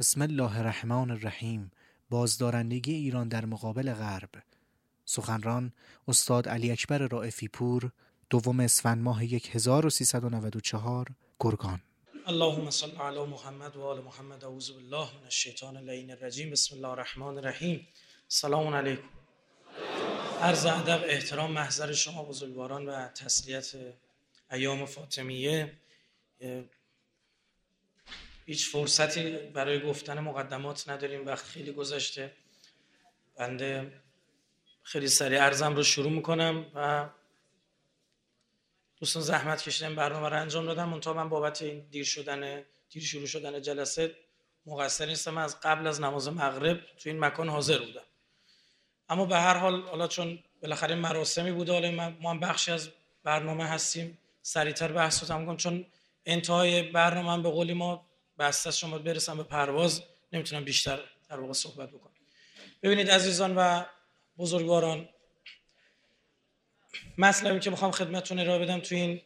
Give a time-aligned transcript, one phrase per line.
[0.00, 1.70] بسم الله الرحمن الرحیم.
[2.10, 4.30] بازدارندگی ایران در مقابل غرب.
[5.04, 5.72] سخنران
[6.08, 7.90] استاد علی اکبر رائفی پور
[8.30, 11.06] دوم اسفند ماه 1394
[11.40, 11.80] گرگان.
[12.26, 14.44] اللهم صل علی محمد و آل محمد.
[14.44, 16.50] اعوذ بالله من الشیطان اللعین الرجیم.
[16.50, 17.86] بسم الله الرحمن الرحیم.
[18.28, 19.08] سلام علیکم.
[20.40, 23.70] عرض ادب احترام محضر شما بزرگواران و تسلیت
[24.50, 25.72] ایام فاطمیه.
[28.50, 32.32] هیچ فرصتی برای گفتن مقدمات نداریم وقت خیلی گذشته.
[33.36, 33.92] بنده
[34.82, 37.08] خیلی سریع عرضم رو شروع می‌کنم و
[38.96, 40.88] دوستان زحمت کشیدن برنامه رو انجام دادم.
[40.88, 44.16] منتها من بابت این دیر شدن دیر شروع شدن جلسه
[44.66, 45.38] مقصر نیستم.
[45.38, 48.04] از قبل از نماز مغرب تو این مکان حاضر بودم.
[49.08, 52.88] اما به هر حال حالا چون بالاخره مراسمی بوده حالا ما هم بخشی از
[53.22, 54.18] برنامه هستیم.
[54.42, 55.86] سریعتر بحث رو تمام چون
[56.26, 58.09] انتهای برنامه به قولی ما
[58.40, 60.02] بسته شما برسم به پرواز.
[60.32, 62.12] نمی‌تونم بیشتر در واقع صحبت بکنم.
[62.82, 63.84] ببینید عزیزان و
[64.38, 65.08] بزرگواران
[67.18, 69.22] مطلبی که می‌خوام خدمتتون ارائه بدم تو این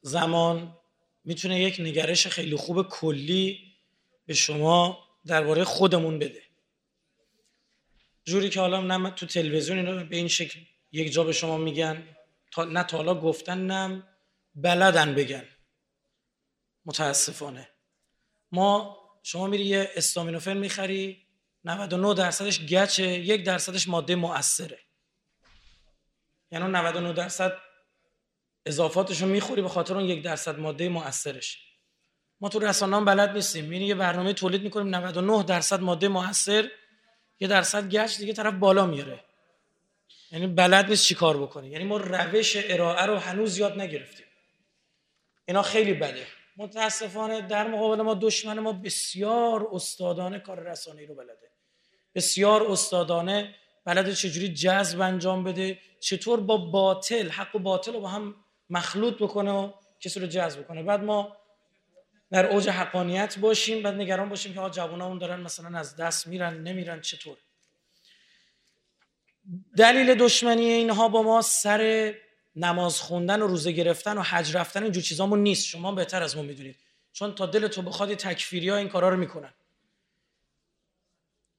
[0.00, 0.76] زمان
[1.24, 3.74] می‌تونه یک نگرش خیلی خوب کلی
[4.26, 6.42] به شما درباره خودمون بده.
[8.24, 10.60] جوری که حالا نه تو تلویزیون اینو به این شکل
[10.92, 12.16] یک جا به شما میگن
[12.50, 14.02] تا نه تا حالا گفتن نه
[14.54, 15.48] بلدن بگن.
[16.84, 17.68] متاسفانه.
[18.52, 21.26] ما شما میری یه استامینوفن می‌خری
[21.64, 24.78] 99 درصدش گچه یک درصدش ماده مؤثره.
[26.50, 27.52] یعنی 99 درصد
[28.66, 31.58] اضافاتش رو می‌خوری به خاطر اون یک درصد ماده مؤثرش.
[32.40, 33.64] ما تو رسانه بلد نیستیم.
[33.64, 36.70] میری یه برنامه تولید می‌کنیم 99 درصد ماده مؤثر
[37.40, 39.24] یه درصد گچ دیگه طرف بالا میاره
[40.30, 44.26] یعنی بلد نیست چی کار بکنه یعنی ما روش ارائه رو هنوز یاد نگرفتیم.
[45.48, 46.26] اینا خیلی بده.
[46.58, 51.50] متاسفانه در مقابل ما دشمن ما بسیار استادانه کار رسانه‌ای رو بلده.
[52.14, 58.08] بسیار استادانه بلده چجوری جذب انجام بده چطور با باطل حق و باطل رو با
[58.08, 58.34] هم
[58.70, 61.36] مخلوط بکنه و کسی رو جذب کنه بعد ما
[62.30, 67.00] در اوج حقانیت باشیم بعد نگران باشیم که جوانامون دارن مثلا از دست میرن نمیرن
[67.00, 67.36] چطور؟
[69.76, 72.14] دلیل دشمنی اینها با ما سر
[72.58, 75.66] نماز خوندن و روزه گرفتن و حج رفتن اینجور چیزامون نیست.
[75.66, 76.76] شما بهتر از ما می‌دونید.
[77.12, 79.54] چون تا دل تو بخواد تکفیری ها این کارا رو می‌کنن.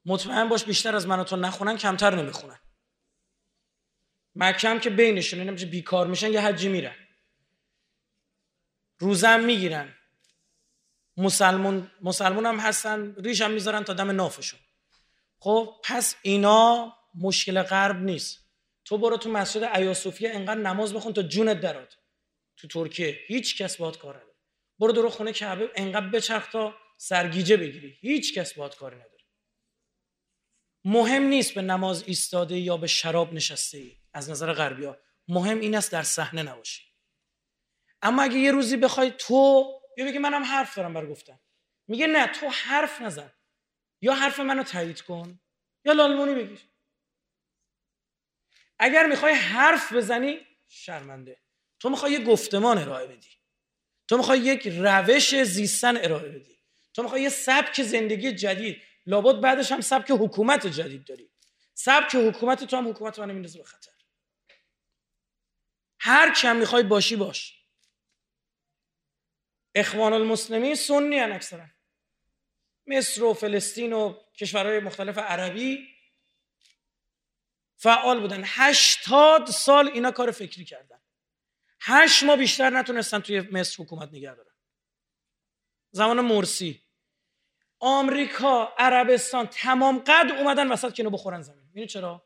[0.05, 2.59] مطمئن باش بیشتر از من تو نخونن کمتر نمی‌خونن.
[4.35, 6.95] مکه که بینشون اینا بیکار میشن یه حجی میرن.
[8.99, 9.95] روزم می‌گیرن.
[11.17, 14.59] مسلمون مسلمون هم هستن ریش هم می‌ذارن تا دم نافشون.
[15.39, 18.48] خب پس اینا مشکل غرب نیست.
[18.89, 21.97] تو برو تو مسجد ایاسوفیا انقدر نماز بخون تا جونت درات
[22.57, 24.35] تو ترکیه هیچ کس باهات کار نداره.
[24.79, 27.97] برو دور خونه کعبه انقدر بچرخ تا سرگیجه بگیری.
[28.01, 29.23] هیچ کس باهات کاری نداره.
[30.85, 34.97] مهم نیست به نماز ایستاده یا به شراب نشسته ای از نظر غربی ها.
[35.27, 36.83] مهم این است در صحنه نباشی.
[38.01, 41.39] اما اگه یه روزی بخوای تو یا بگی منم حرف دارم بر گفتن.
[41.87, 43.33] میگه نه تو حرف نزن.
[44.01, 45.39] یا حرف منو تایید کن
[45.85, 46.68] یا لالمونی بگیر.
[48.79, 51.41] اگر می‌خوای حرف بزنی شرمنده.
[51.79, 53.29] تو می‌خوای یه گفتمان ارائه بدی.
[54.07, 56.59] تو می‌خوای یک روش زیستن ارائه بدی.
[56.93, 58.81] تو می‌خوای یه سبک زندگی جدید.
[59.05, 61.29] لابد بعدش هم سبک حکومت جدید داری.
[61.73, 63.91] سبک حکومت تو هم حکومت من میندازه به خطر.
[65.99, 67.55] هر کم می‌خوای باشی باش.
[69.75, 71.65] اخوان المسلمین سنی هن اکثرا.
[72.87, 75.87] مصر و فلسطین و کشورهای مختلف عربی
[77.81, 78.41] فعال بودن.
[78.45, 80.99] هشتاد سال اینا کار فکری کردن.
[81.81, 84.51] هشت ماه بیشتر نتونستن توی مصر حکومت نگه دارن.
[85.91, 86.81] زمان مرسی.
[87.79, 91.63] آمریکا عربستان تمام قد اومدن وسط که اینو بخورن زمین.
[91.65, 92.25] می‌دونی چرا؟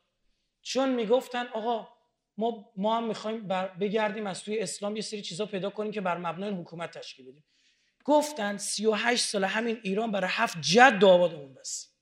[0.62, 1.88] چون می‌گفتن آقا
[2.36, 3.48] ما ما هم می‌خوایم
[3.80, 7.44] بگردیم از توی اسلام یه سری چیزا پیدا کنیم که بر مبنای حکومت تشکیل بدیم.
[8.04, 11.93] گفتن 38 سال همین ایران برای هفت جد آبادمون بس.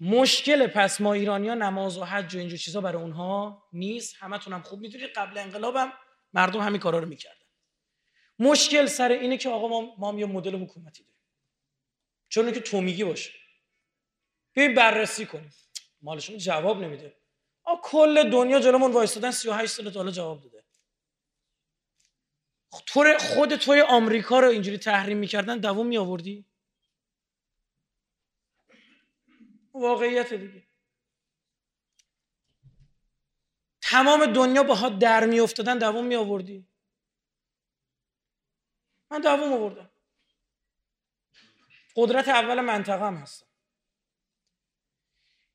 [0.00, 4.16] مشکل پس ما ایرانی ها نماز و حج و اینجور چیزا برای اونها نیست.
[4.18, 5.08] همتون هم خوب می‌دونید.
[5.08, 5.92] قبل انقلابم
[6.32, 7.46] مردم همین کارا رو می‌کردن.
[8.38, 11.20] مشکل سر اینه که آقا ما, ما یه مدل حکومتی داریم.
[12.28, 13.30] چون که تو میگی باشه.
[14.52, 15.52] بیایم بررسی کنیم.
[16.02, 17.16] مال شما جواب نمیده.
[17.62, 20.64] آ کل دنیا جلومون وایستادن 38 سال تا جواب داده.
[22.86, 26.44] تو خود توی آمریکا رو اینجوری تحریم می‌کردن دووم می آوردی
[29.80, 30.68] واقعیت دیگه.
[33.82, 36.68] تمام دنیا باها در می افتادن دووم می آوردی
[39.10, 39.90] من دووم آوردم.
[41.96, 43.46] قدرت اول منطقه هم هستن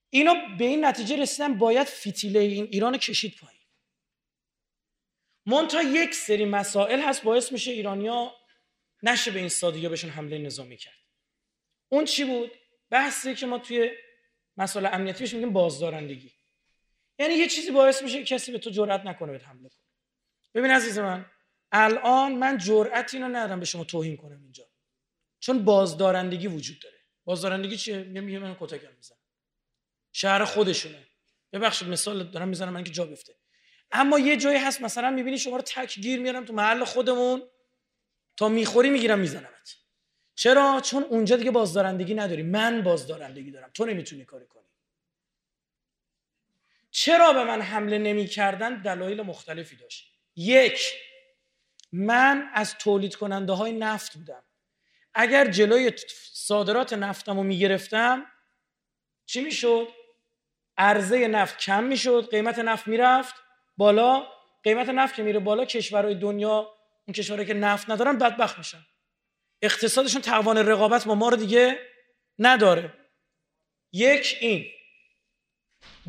[0.10, 3.62] اینا به این نتیجه رسیدن باید فیتیله این ایران کشید پایین.
[5.46, 8.36] مونتا یک سری مسائل هست باعث میشه ایرانیا
[9.04, 11.00] نشه به این سادگی بهشون حمله نظامی کرد.
[11.90, 12.52] اون چی بود؟
[12.90, 13.92] بحثی که ما توی
[14.58, 16.32] مسائل امنیتی بهش میگیم بازدارندگی.
[17.20, 19.84] یعنی یه چیزی باعث میشه کسی به تو جرئت نکنه به حمله کنه.
[20.54, 21.26] ببین عزیز من
[21.72, 24.64] الان من جرأت اینو ندارم به شما توهین کنم اینجا.
[25.40, 26.98] چون بازدارندگی وجود داره.
[27.26, 29.18] بازدارندگی چیه؟ میگه من کتکم می‌زنم.
[30.12, 31.08] شهر خودشونه.
[31.54, 33.36] ببخشید مثال دارم می‌زنم من که جا بیفته.
[33.92, 37.44] اما یه جایی هست مثلا می‌بینی شما رو تک گیر میارم تو محل خودمون.
[38.38, 39.76] تا می‌خوری می‌گیرم میزنمت.
[40.36, 42.44] چرا؟ چون اونجا دیگه بازدارندگی نداری.
[42.44, 43.72] من بازدارندگی دارم.
[43.74, 44.64] تو نمی‌تونی کاری کنی.
[46.92, 50.14] چرا به من حمله نمی‌کردن؟ دلایل مختلفی داشت.
[50.36, 50.94] یک
[51.92, 54.44] من از تولید کننده های نفت بودم.
[55.14, 55.92] اگر جلوی
[56.34, 58.26] صادرات نفتم رو می‌گرفتم
[59.26, 59.88] چی می‌شد؟
[60.78, 63.36] عرضه نفت کم می‌شد قیمت نفت می‌رفت
[63.78, 64.28] بالا.
[64.64, 66.74] قیمت نفت که میره بالا کشورهای دنیا
[67.08, 68.86] اون کشورهایی که نفت ندارن بدبخت میشن.
[69.64, 71.80] اقتصادشون توان رقابت با ما رو دیگه
[72.40, 72.94] نداره.
[73.94, 74.66] یک این.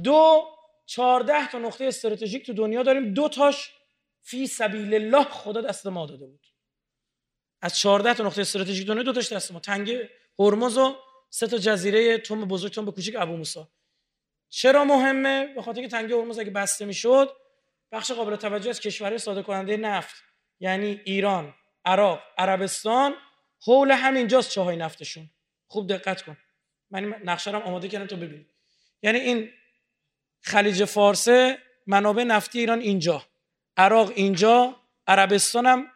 [0.04, 0.44] دو
[0.86, 3.14] چهارده تا نقطه استراتژیک تو دنیا داریم.
[3.14, 3.70] دو تاش
[4.22, 6.46] فی سبیل الله خدا دست ما داده بود.
[7.62, 9.60] از 14 تا نقطه استراتژیک دنیا دو تاش دست ما.
[9.60, 10.96] تنگه هرمز و
[11.30, 13.64] سه تا جزیره توم بزرگ توم کوچیک ابو موسی.
[14.48, 17.36] چرا مهمه؟ به خاطر اینکه تنگه هرمز اگه بسته می‌شد
[17.92, 20.14] بخش قابل توجه از کشورهای صادر کننده نفت
[20.60, 21.54] یعنی ایران
[21.84, 23.14] عراق عربستان
[23.64, 25.30] حول همینجاست چاهای نفتشون.
[25.66, 26.36] خوب دقت کن.
[26.90, 28.46] من نقشه رو آماده کردم تو ببین.
[29.02, 29.50] یعنی این
[30.40, 33.26] خلیج فارسه منابع نفتی ایران اینجا.
[33.76, 34.76] عراق اینجا
[35.06, 35.86] عربستان هم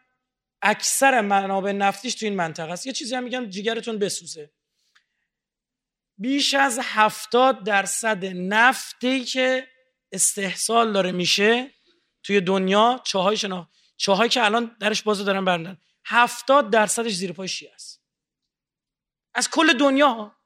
[0.63, 2.87] اکثر منابع نفتیش تو این منطقه است.
[2.87, 4.51] یه چیزی هم میگم جیگرتون بسوزه.
[6.19, 9.69] بیش از هفتاد درصد نفتی که
[10.13, 11.71] استحصال داره میشه
[12.23, 15.79] توی دنیا چاهای شنا چاهایی که الان درش بازه دارن برندن.
[16.11, 18.05] هفتاد درصدش زیر پای شیعه است.
[19.35, 20.37] از کل دنیا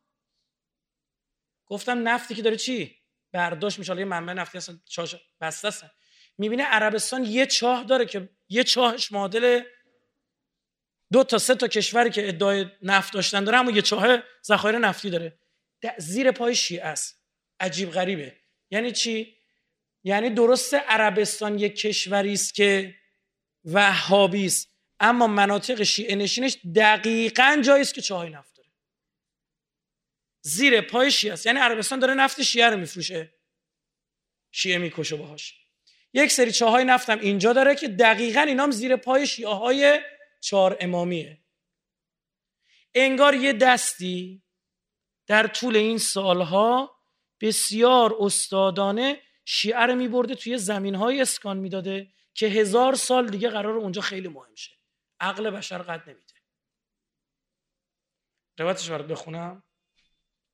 [1.66, 2.98] گفتم نفتی که داره چی؟
[3.32, 3.98] برداشت میشه.
[3.98, 5.90] یه منبع نفتی هستن چاش بسته هستن.
[6.38, 9.62] می‌بینه عربستان یه چاه داره که یه چاهش معادل
[11.12, 15.10] دو تا سه تا کشوری که ادعای نفت داشتن داره اما یه چاه ذخایر نفتی
[15.10, 15.38] داره.
[15.98, 17.22] زیر پای شیعه است.
[17.60, 18.36] عجیب غریبه.
[18.70, 19.36] یعنی چی؟
[20.04, 22.94] یعنی درست عربستان یک کشوری است که
[23.64, 24.71] وهابی است.
[25.02, 28.68] اما مناطق شیعه نشینش دقیقا جایی است که چاهای نفت داره.
[30.42, 31.46] زیر پای شیعه است.
[31.46, 33.34] یعنی عربستان داره نفت شیعه رو میفروشه.
[34.52, 35.54] شیعه می‌کشه باهاش.
[36.12, 40.00] یک سری چاهای نفتم اینجا داره که دقیقا اینام زیر پای شیعه های
[40.40, 41.38] چهار امامیه.
[42.94, 44.42] انگار یه دستی
[45.26, 47.00] در طول این سالها
[47.40, 53.76] بسیار استادانه شیعه رو میبرده توی زمین های اسکان می‌داده که هزار سال دیگه قرار
[53.76, 54.81] اونجا خیلی مهم شه.
[55.22, 56.34] عقل بشر قد نمیده.
[58.58, 59.62] روایتش برات بخونم.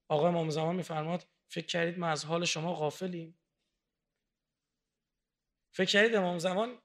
[0.08, 3.40] آقای امام زمان میفرماد فکر کردید ما از حال شما غافلیم؟
[5.72, 6.82] فکر کردید امام زمان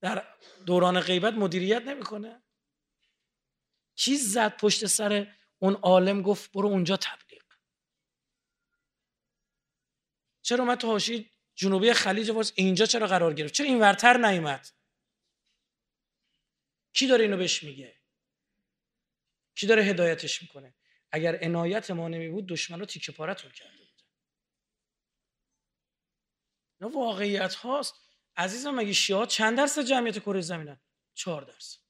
[0.00, 0.36] در
[0.66, 2.42] دوران غیبت مدیریت نمی‌کنه؟
[3.94, 7.42] کی زد پشت سر اون عالم گفت برو اونجا تبلیغ؟
[10.42, 14.75] چرا اومد تو حاشیه جنوبی خلیج فارس اینجا چرا قرار گرفت؟ چرا این ورتر نیومد؟
[16.96, 18.00] کی داره اینو بهش میگه؟
[19.54, 20.74] کی داره هدایتش می‌کنه؟
[21.12, 24.02] اگر عنایت ما نمی بود دشمن رو تیکه پارتون کرده بود.
[26.80, 27.94] نه واقعیت هاست.
[28.36, 30.80] عزیزم مگه شیعه چند درصد جمعیت کره زمینن؟
[31.14, 31.80] چهار درصد.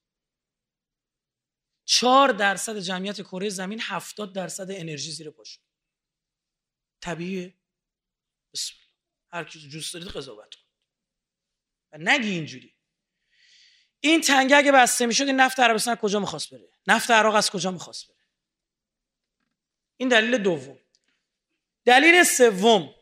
[1.85, 5.63] چهار درصد جمعیت کره زمین هفتاد درصد انرژی زیر پاشون
[7.01, 7.57] طبیعیه.
[8.53, 8.93] بسم الله.
[9.29, 10.67] هر کی دوست دارید قضاوت کنید.
[11.91, 12.76] و نگی اینجوری.
[13.99, 17.71] این تنگه اگه بسته می‌شد این نفت عربستان کجا می‌خواست بره؟ نفت عراق از کجا
[17.71, 18.17] می‌خواست بره؟
[19.97, 20.79] این دلیل دوم.
[21.85, 22.95] دلیل سوم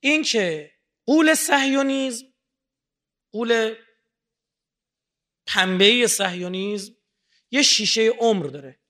[0.00, 0.72] این که
[1.06, 2.26] قول صهیونیزم
[3.32, 3.74] قول
[5.46, 6.96] پنبه صهیونیزم
[7.50, 8.80] یه شیشه عمر داره.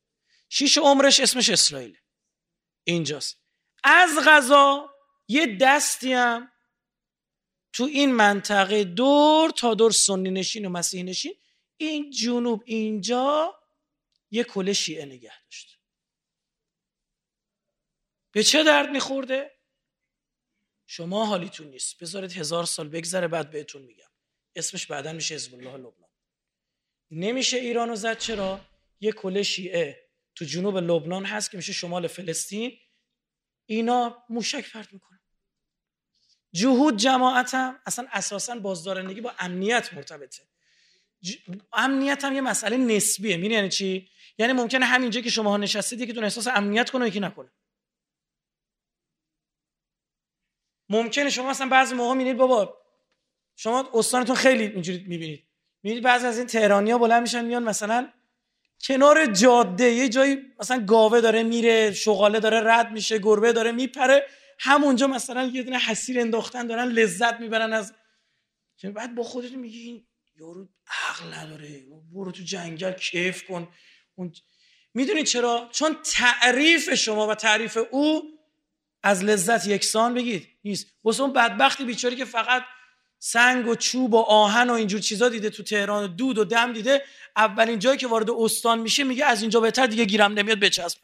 [0.49, 1.99] شیشه عمرش اسمش اسرائیل
[2.85, 3.37] اینجاست.
[3.85, 4.95] از غذا
[5.29, 6.53] یه دستی هم
[7.73, 11.35] تو این منطقه دور تا دور سنی نشین و مسیح نشین
[11.77, 13.61] این جنوب اینجا
[14.31, 15.81] یه کل شیعه نگه داشت.
[18.33, 19.50] به چه درد میخورده؟
[20.87, 21.99] شما حالیتون نیست.
[22.03, 24.11] بذارید هزار سال بگذره بعد بهتون میگم.
[24.57, 26.11] اسمش بعدا میشه حزب الله لبنان.
[27.11, 28.61] نمیشه ایرانو زد چرا؟
[29.00, 32.79] یه کله شیعه تو جنوب لبنان هست که میشه شمال فلسطین.
[33.67, 35.10] اینا موشک پرت می‌کنن
[36.52, 40.42] جهود جماعت هم اصلا اساسا بازدارندگی با امنیت مرتبطه.
[41.73, 43.37] امنیت هم یه مسئله نسبیه.
[43.37, 47.50] می‌دونی یعنی چی؟ یعنی ممکنه همینجا که شما نشستید یکی احساس امنیت کنه یکی نکنه.
[50.88, 52.76] ممکنه شما مثلا بعضی موقع می‌بینید بابا
[53.57, 55.47] شما استانتون خیلی اینجوری می‌بینید.
[55.83, 58.12] می‌بینید بعضی از این تهرانی ها بلند میشن میان مثلا
[58.87, 64.26] کنار جاده یه جایی مثلا گاوه داره میره شغاله داره رد میشه گربه داره میپره.
[64.62, 67.95] همونجا مثلا یه دونه حسیر انداختن دارن لذت می‌برن از
[68.95, 70.07] بعد با خودت میگی این
[70.40, 70.69] یارو
[71.09, 71.83] عقل نداره.
[72.12, 73.69] برو تو جنگل کیف کن.
[74.14, 74.33] اون
[74.95, 78.23] می‌دونید چرا؟ چون تعریف شما و تعریف او
[79.02, 80.49] از لذت یکسان بگید.
[80.64, 80.87] نیست.
[81.05, 82.62] واسه اون بدبختی بیچاری که فقط
[83.19, 87.02] سنگ و چوب و آهن و اینجور چیزا دیده تو تهران دود و دم دیده
[87.37, 90.99] اولین جایی که وارد استان میشه میگه از اینجا بهتر دیگه گیرم نمیاد بچسب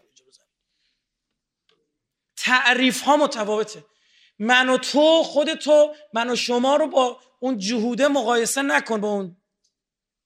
[2.36, 3.84] تعریف ها متفاوته.
[4.38, 9.08] من و تو خود تو من و شما رو با اون جهوده مقایسه نکن با
[9.08, 9.36] اون.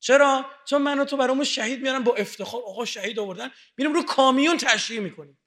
[0.01, 4.03] چرا؟ چون من و تو برامون شهید میارن با افتخار آقا شهید آوردن میریم رو
[4.03, 5.39] کامیون تشریح می‌کنیم.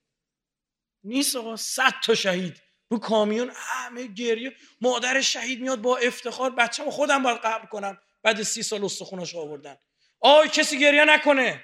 [1.03, 2.61] نیست آقا صد تا شهید.
[2.89, 4.55] رو کامیون همه گریه.
[4.81, 7.97] مادر شهید میاد با افتخار بچه‌مو خودم باید قبل کنم.
[8.23, 9.77] بعد سی سال استخوناش آوردن.
[10.19, 11.63] آی کسی گریه نکنه.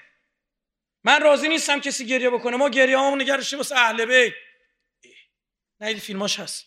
[1.03, 2.57] من راضی نیستم کسی گریه بکنه.
[2.57, 4.33] ما گریه همون نگرشیم واسه اهل بیت.
[5.81, 6.65] نه فیلماش هست.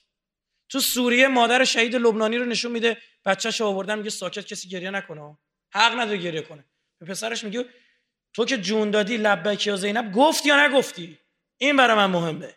[0.68, 5.38] تو سوریه مادر شهید لبنانی رو نشون میده بچه‌ش آوردن میگه ساکت کسی گریه نکنه.
[5.74, 6.64] حق نداره گریه کنه.
[7.00, 7.64] به پسرش میگه
[8.34, 11.18] تو که جون دادی لبک یا زینب گفتی یا نگفتی؟
[11.60, 12.56] این برای من مهمه.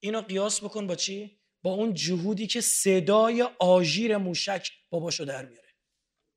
[0.00, 5.68] اینو قیاس بکن با چی؟ با اون جهودی که صدای آژیر موشک باباشو در میاره.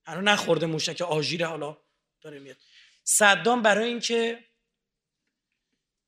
[0.06, 1.78] هنوز نخورده موشک آژیر حالا
[2.22, 2.58] داره میاد.
[3.04, 4.46] صدام برای اینکه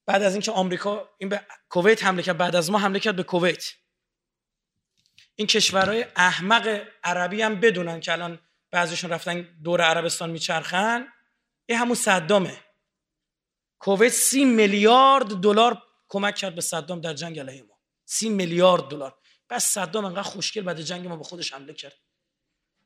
[0.06, 3.24] بعد از اینکه آمریکا این به کویت حمله کرد بعد از ما حمله کرد به
[3.24, 3.66] کویت.
[5.36, 8.40] این کشورهای احمق عربی هم بدونن که الان
[8.72, 11.08] بعضیشون رفتن دور عربستان میچرخن.
[11.66, 12.58] این همون صدامه.
[13.80, 17.80] کویت سی میلیارد دلار کمک کرد به صدام در جنگ علیه ما.
[18.06, 19.18] سی میلیارد دلار.
[19.50, 21.98] بس صدام انقدر خوشگل بعد جنگ ما به خودش حمله کرد.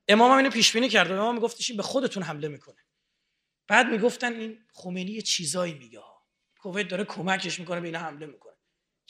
[0.07, 1.11] امام هم اینو پیش بینی کرد.
[1.11, 2.85] امام میگفتش به خودتون حمله می‌کنه.
[3.67, 5.99] بعد می‌گفتن این خمینی چیزایی میگه
[6.71, 8.53] کویت داره کمکش می‌کنه به اینا حمله می‌کنه.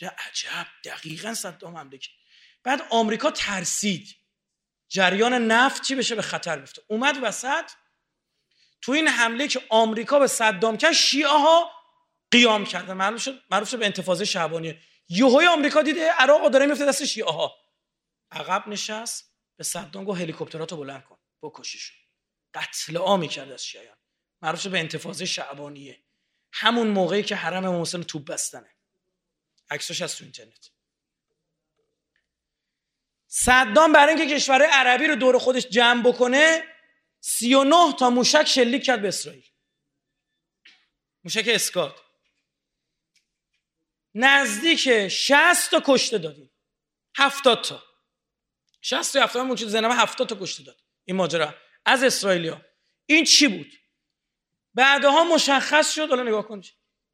[0.02, 2.16] عجب دقیقا صدام حمله کرد.
[2.64, 4.16] بعد آمریکا ترسید.
[4.90, 6.82] جریان نفت چی بشه؟ به خطر بیفته.
[6.88, 7.72] اومد وسط.
[8.82, 11.72] تو این حمله که آمریکا به صدام کرد شیعه ها
[12.32, 12.94] قیام کردن.
[12.94, 14.82] معلوم شد معروف شد به انتفاضه شعبانیه.
[15.10, 17.56] یهوی آمریکا دیده عراق داره میفته دست شیعه ها
[18.32, 19.34] عقب نشست.
[19.58, 21.18] به صدام گفت هلیکوپتراتو بلند کن.
[21.42, 21.98] بکشیشون.
[22.54, 23.98] قتل عامی کرد از شیعیان.
[24.42, 26.07] معروف شد به انتفاضه شعبانیه.
[26.52, 28.70] همون موقعی که حرم امام حسین توپ بستنه.
[29.70, 30.70] عکسش از تو اینترنت.
[33.28, 36.64] صدام برای اینکه کشور عربی رو دور خودش جمع بکنه
[37.20, 39.46] 39 تا موشک شلیک کرد به اسرائیل.
[41.24, 41.96] موشک اسکات.
[44.16, 46.52] نزدیک 60 تا کشته دادیم.
[47.16, 47.84] 70 تا.
[48.82, 50.82] 60 تا 70 تا زنمه 70 تا کشته داد.
[51.06, 51.56] این ماجرا.
[51.86, 52.62] از اسرائیلیا.
[53.06, 53.72] این چی بود؟
[54.78, 56.66] بعدها مشخص شد حالا نگاه کنید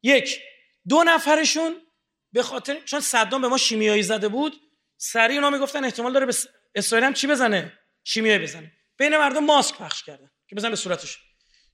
[0.02, 0.40] یک
[0.88, 1.86] دو نفرشون
[2.32, 4.60] به خاطر چون صدام به ما شیمیایی زده بود
[4.96, 6.34] سریع اونا می‌گفتن احتمال داره به
[6.74, 8.72] اسرائیل هم چی بزنه؟ شیمیایی بزنه.
[8.98, 11.18] بین مردم ماسک پخش کردن که بزن به صورتش.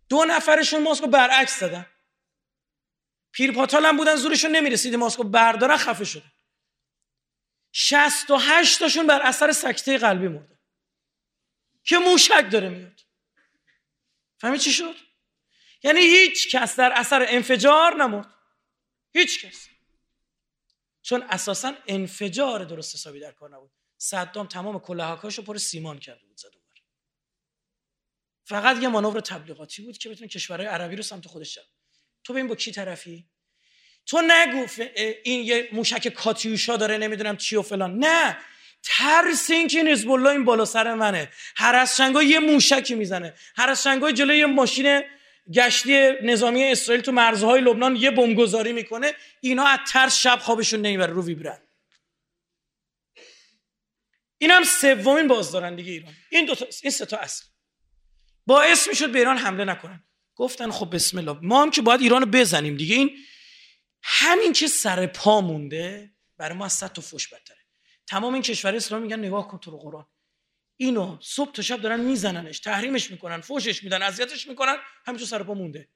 [0.09, 1.87] دو نفرشون ماسک رو برعکس زدن.
[3.33, 6.33] پیرپاتال هم بودن زورشون نمی‌رسید ماسک رو بردارن خفه شدن.
[7.73, 10.59] 68 تاشون بر اثر سکته قلبی مردن.
[11.85, 13.01] که موشک داره میاد.
[14.41, 15.10] فهمی چی شد؟
[15.83, 18.35] یعنی هیچ کس در اثر انفجار نمرد.
[19.13, 19.69] هیچ کس.
[21.03, 23.71] چون اساسا انفجار درست حسابی در کار نبود.
[23.99, 26.61] صدام تمام کلاهکاشو پر سیمان کرده بود زد
[28.51, 31.65] فقط یه مانور تبلیغاتی بود که بتونه کشورهای عربی رو سمت خودش جلب.
[32.25, 33.27] تو ببین با کی طرفی؟
[34.07, 34.67] تو نگو
[35.25, 37.99] این یه موشک کاتیوشا داره نمی‌دونم چی و فلان.
[37.99, 38.39] نه.
[38.83, 41.33] ترس این که حزب الله این بالا سر منه.
[41.57, 43.35] هر از یه موشکی می‌زنه.
[43.57, 45.03] هر از جلوی یه ماشین
[45.55, 51.13] گشتی نظامی اسرائیل تو مرزهای لبنان یه بمبگذاری می‌کنه اینا از ترس شب خوابشون نمی‌بره
[51.13, 51.59] رو ویبرن.
[54.39, 56.15] این هم سومین بازدارندگی ایران.
[56.31, 57.45] این دو تا این سه تا اصل.
[58.47, 60.05] باعث می‌شد به ایران حمله نکنن.
[60.35, 61.39] گفتن خب بسم الله.
[61.43, 62.97] ما هم که باید ایرانو بزنیم دیگه.
[62.97, 63.19] این
[64.03, 67.57] همین که سر پا مونده برای ما از صد تا فوش بدتره.
[68.07, 70.07] تمام این کشور اسلام میگن نگاه کن تو قرآن.
[70.81, 75.55] اینو صبح تا شب دارن میزننش تحریمش می‌کنن فوشش میدن اذیتش می‌کنن همینجور سر پا
[75.55, 75.89] مونده.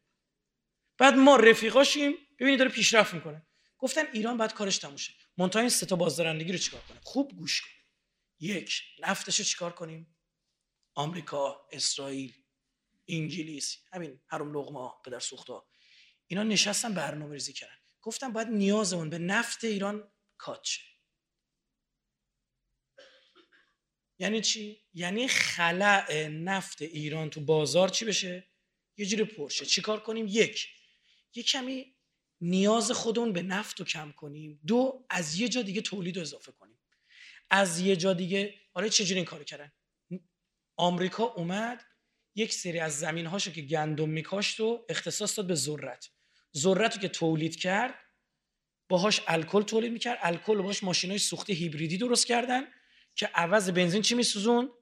[0.99, 3.47] بعد ما رفیقاشیم ببینید داره پیشرفت می‌کنه.
[3.79, 5.13] گفتن ایران بعد کارش تموم شه.
[5.37, 7.69] منتها این سه تا بازدارندگی رو چیکار کنه خوب گوش کن.
[8.41, 10.17] یک نفتش رو چیکار کنیم؟
[10.95, 12.33] آمریکا اسرائیل
[13.09, 15.67] انگلیس همین هرم لغما پدر سوختا
[16.27, 17.77] اینا نشستن برنامه ریزی کردن.
[18.03, 20.69] گفتم باید نیازمون به نفت ایران کات
[24.19, 28.47] یعنی چی؟ یعنی خلع نفت ایران تو بازار چی بشه؟
[28.97, 29.67] یه جوری پرشه.
[29.67, 30.69] چیکار کنیم؟ یک.
[31.35, 31.95] یه کمی
[32.41, 34.61] نیاز خودمون به نفت رو کم کنیم.
[34.67, 36.81] دو از یه جا دیگه تولید رو اضافه کنیم.
[37.51, 39.73] از یه جا دیگه آره چجوری این کارو کردن؟
[40.77, 41.85] آمریکا اومد
[42.35, 46.11] یک سری از زمین هاشو که گندم میکاشت و اختصاص داد به ذرت.
[46.57, 47.95] ذرت رو که تولید کرد
[48.89, 50.19] باهاش الکل تولید می‌کرد.
[50.23, 52.65] الکل باهاش ماشینای سوخت هیبریدی درست کردن.
[53.15, 54.73] که عوض بنزین چی میسوزون؟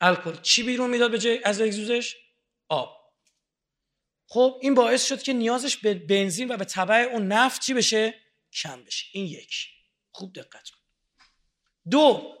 [0.00, 0.40] الکل.
[0.40, 2.16] چی بیرون می‌داد به جای از اگزوزش
[2.68, 3.00] آب.
[4.26, 8.14] خب این باعث شد که نیازش به بنزین و به طبع اون نفت چی بشه؟
[8.52, 9.06] کم بشه.
[9.12, 9.68] این یک.
[10.10, 10.80] خوب دقت کن.
[11.90, 12.36] دو.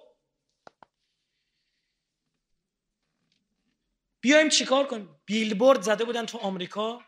[4.20, 7.00] بیایم چیکار کنیم؟ بیلبورد زده بودن تو آمریکا.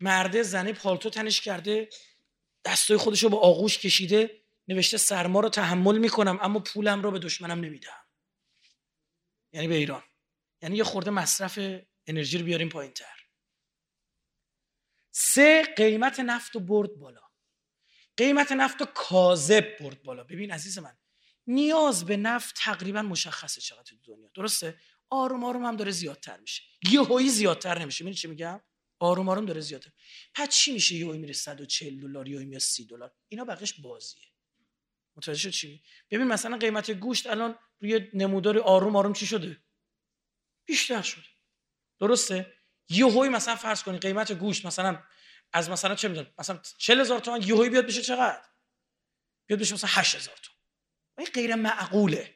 [0.00, 1.88] مرده زنه پالتو تنش کرده.
[2.64, 4.42] دستای خودش رو به آغوش کشیده.
[4.68, 8.04] نوشته سرما رو تحمل می‌کنم اما پولم رو به دشمنم نمیدم.
[9.52, 10.02] یعنی به ایران.
[10.62, 11.58] یعنی یه خورده مصرف
[12.06, 13.18] انرژی رو بیاریم پایین تر
[15.10, 17.20] سه قیمت نفت رو برد بالا.
[18.16, 20.24] قیمت نفت رو کاذب برد بالا.
[20.24, 20.98] ببین عزیز من
[21.46, 24.30] نیاز به نفت تقریبا مشخصه چقدر تو دنیا.
[24.34, 26.62] درسته؟ آروم آروم هم داره زیادتر میشه.
[26.92, 28.04] یهویی زیادتر نمیشه.
[28.04, 28.60] می‌دونی چی میگم؟
[28.98, 29.90] آروم آروم داره زیادتر.
[30.34, 34.27] پس چی میشه یهویی میره 140 دلار یهویی میره 30 دلار؟ اینا بقیش بازیه.
[35.18, 39.62] متوجه شد چی؟ ببین مثلا قیمت گوشت الان روی نمودار آروم آروم چی شده؟
[40.64, 41.24] بیشتر شده.
[42.00, 42.52] درسته؟
[42.88, 45.02] یهویی مثلا فرض کنی قیمت گوشت مثلا
[45.52, 48.42] از مثلا چه می‌دونم مثلا 40000 تومان یهویی بیاد بشه چقدر؟
[49.46, 50.58] بیاد بشه مثلا 8000 تومان.
[51.18, 52.34] این غیر معقوله.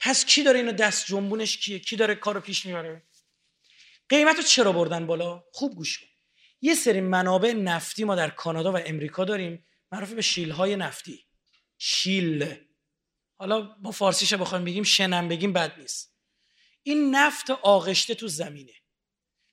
[0.00, 3.02] پس کی داره اینو دست جنبونش کیه؟ کی داره کارو پیش می‌بره؟
[4.08, 6.06] قیمت رو چرا بردن بالا؟ خوب گوش کن.
[6.60, 11.26] یه سری منابع نفتی ما در کانادا و امریکا داریم معروف به شیل های نفتی.
[11.82, 12.54] شیل.
[13.38, 16.16] حالا با فارسیش بخوایم بگیم؟ شنم بگیم بد نیست.
[16.82, 18.72] این نفت آغشته تو زمینه.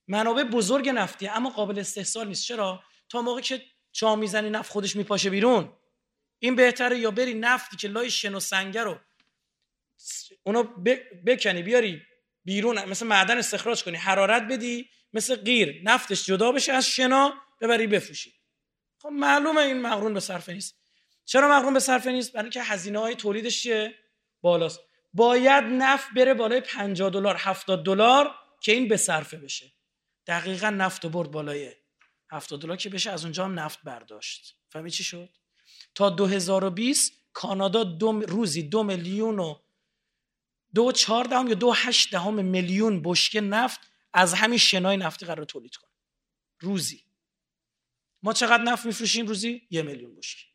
[0.08, 2.46] منابع بزرگ نفتی اما قابل استحصال نیست.
[2.46, 5.74] چرا؟ تا موقع که چا می‌زنی نفت خودش میپاشه بیرون.
[6.40, 9.00] این بهتره یا بری نفتی که لای شن و سنگه رو
[10.44, 10.64] اونو
[11.26, 12.02] بکنی بیاری
[12.44, 13.98] بیرون مثل معدن استخراج کنی.
[13.98, 18.34] حرارت بدی مثل غیر نفتش جدا بشه از شنا ببری بفروشی.
[19.02, 20.77] خب معلومه این مغرون به صرفه نیست.
[21.28, 23.96] چرا مغرون به صرفه نیست؟ برای اینکه هزینه های تولیدش چیه؟
[24.42, 24.80] بالاست.
[25.14, 29.74] باید نفت بره بالای 50 دلار 70 دلار که این به صرفه بشه.
[30.28, 31.72] دقیقا نفت برد بالای
[32.32, 34.56] 70 دلار که بشه از اونجا هم نفت برداشت.
[34.70, 35.30] فهمی چی شد؟
[35.96, 39.56] تا 2020 کانادا دو روزی دو میلیون و
[40.76, 43.80] دو چهار دهم یا دو هشت دهم میلیون بشکه نفت
[44.14, 45.92] از همین شنای نفتی قرار تولید کنه.
[46.60, 47.04] روزی.
[48.24, 50.47] ما چقدر نفت میفروشیم روزی؟ یه میلیون بشکه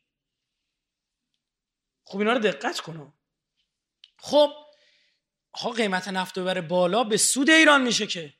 [2.13, 3.13] خب اینا رو دقت کنم
[4.19, 4.53] خب
[5.55, 8.33] ها قیمت نفت ببره بالا به سود ایران میشه که.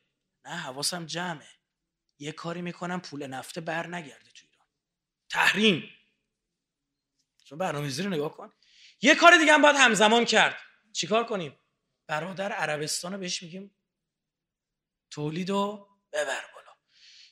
[0.45, 1.47] نه حواسم جمعه.
[2.19, 4.67] یه کاری می‌کنم پول نفته بر نگرده تو ایران.
[5.29, 5.89] تحریم.
[7.45, 8.53] چون برنامه‌ریزی رو نگاه کن.
[9.01, 10.57] یه کار دیگه هم باید همزمان کرد.
[10.93, 11.59] چیکار کنیم؟
[12.07, 13.75] برادر عربستان رو بهش میگیم
[15.09, 16.71] تولید و ببر بالا.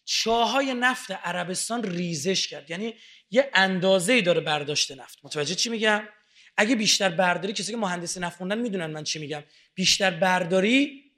[0.05, 2.69] چاهای نفت عربستان ریزش کرد.
[2.69, 2.99] یعنی
[3.29, 5.19] یه اندازه داره برداشت نفت.
[5.23, 6.07] متوجه چی میگم؟
[6.57, 9.43] اگه بیشتر برداری کسی که مهندسی نفت خوندن می‌دونن من چی میگم.
[9.73, 11.11] بیشتر برداری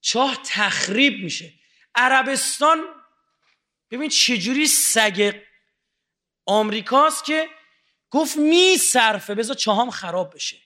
[0.00, 1.52] چاه تخریب میشه.
[1.94, 2.84] عربستان
[3.90, 5.40] ببین چجوری سگ
[6.46, 7.48] آمریکاست که
[8.10, 10.56] گفت می صرفه بذار چاهام خراب بشه.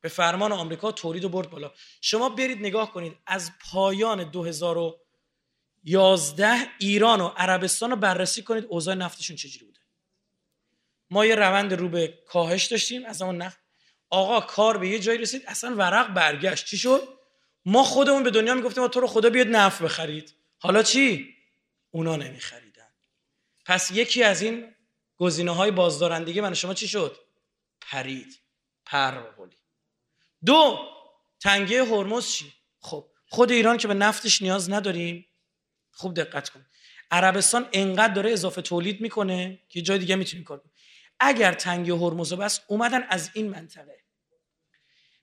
[0.00, 1.72] به فرمان آمریکا تولید و برد بالا.
[2.00, 9.36] شما برید نگاه کنید از پایان 2011 ایران و عربستان رو بررسی کنید اوضاع نفتشون
[9.36, 9.81] چجوری بوده.
[11.12, 13.58] ما یه روند رو به کاهش داشتیم از اون نفت
[14.10, 16.66] آقا کار به یه جایی رسید اصلا ورق برگشت.
[16.66, 17.08] چی شد؟
[17.64, 20.34] ما خودمون به دنیا می‌گفتیم تو رو خدا بیاد نفت بخرید.
[20.58, 21.34] حالا چی؟
[21.90, 22.88] اونا نمیخریدن.
[23.66, 24.74] پس یکی از این
[25.16, 27.16] گزینه های بازدارندگی من شما چی شد؟
[27.80, 28.40] پرید.
[28.86, 29.22] پر
[30.44, 30.78] دو
[31.40, 35.26] تنگه هرمز چی؟ خب خود ایران که به نفتش نیاز نداریم.
[35.90, 36.66] خوب دقت کن.
[37.10, 40.62] عربستان انقدر داره اضافه تولید می‌کنه که جای دیگه می‌تونیم کار
[41.22, 44.02] اگر تنگه هرمز بس اومدن از این منطقه.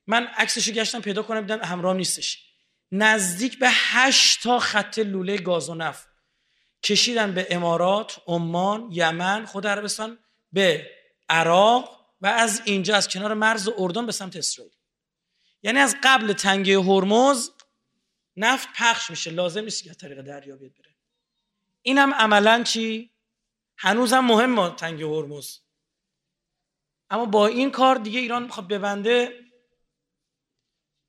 [0.07, 2.45] من عکسشو گشتم پیدا کنم دیدم همراه نیستش.
[2.91, 6.07] نزدیک به هشت تا خط لوله گاز و نفت.
[6.83, 10.19] کشیدن به امارات عمان یمن خود عربستان
[10.53, 10.89] به
[11.29, 14.73] عراق و از اینجا از کنار مرز اردن به سمت اسرائیل.
[15.63, 17.49] یعنی از قبل تنگه هرمز
[18.37, 19.31] نفت پخش میشه.
[19.31, 20.95] لازم نیست که طریق دریا بیاد بره.
[21.81, 23.11] اینم عملا چی؟
[23.77, 25.57] هنوزم مهم تنگه هرمز.
[27.09, 29.39] اما با این کار دیگه ایران می‌خواد ببنده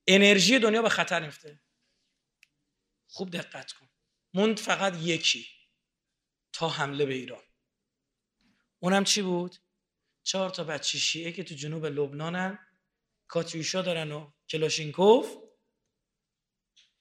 [0.07, 1.61] انرژی دنیا به خطر میفته
[3.09, 3.89] خوب دقت کن.
[4.35, 5.47] موند فقط یکی
[6.53, 7.43] تا حمله به ایران.
[8.79, 9.57] اونم چی بود؟
[10.23, 12.59] چهار تا بچه شیعه که تو جنوب لبنانن
[13.29, 15.37] کاتیوشا دارن و کلاشینکوف.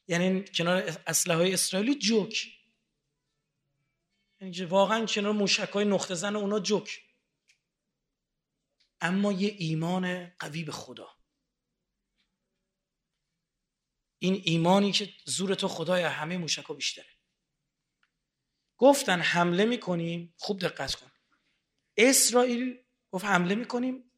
[0.07, 2.47] یعنی کنار اسلحه اسرائیلی جوک.
[4.41, 7.08] یعنی واقعا کنار موشک های نقطه زن اونا جوک.
[9.01, 11.19] اما یه ایمان قوی به خدا.
[14.21, 17.09] این ایمانی که زور تو خدای همه موشک ها بیشتره.
[18.77, 21.11] گفتن حمله می‌کنیم خوب دقت کن.
[21.97, 24.11] اسرائیل گفت حمله می‌کنیم.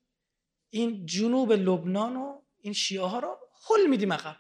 [0.70, 4.38] این جنوب لبنان و این شیعه ها رو حل میدیم عقب.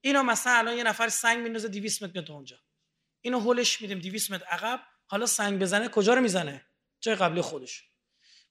[0.00, 2.62] اینو مثلا الان یه نفر سنگ میندازه 200 متر میاد اونجا.
[3.20, 4.86] اینو هولش میدیم 200 متر عقب.
[5.06, 6.65] حالا سنگ بزنه کجا رو می‌زنه؟
[7.00, 7.84] جای قبلی خودش.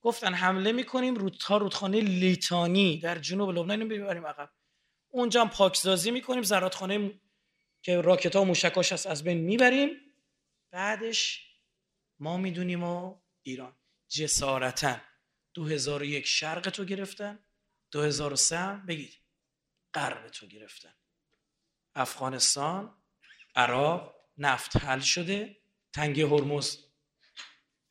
[0.01, 4.51] گفتن حمله می‌کنیم رو تا رودخانه لیتانی در جنوب لبنان اینو ببریم عقب.
[5.07, 7.19] اونجا هم پاکسازی می‌کنیم زراتخانه
[7.81, 9.89] که راکت ها و موشکاش هست از بین می‌بریم.
[10.71, 11.47] بعدش
[12.19, 13.75] ما می‌دونیم و ایران.
[14.07, 14.97] جسارتا
[15.53, 17.39] 2001 شرق تو گرفتن
[17.91, 19.21] 2003 بگید
[19.93, 20.93] غرب تو گرفتن.
[21.95, 22.97] افغانستان
[23.55, 25.57] عراق نفت حل شده
[25.93, 26.84] تنگه هرمز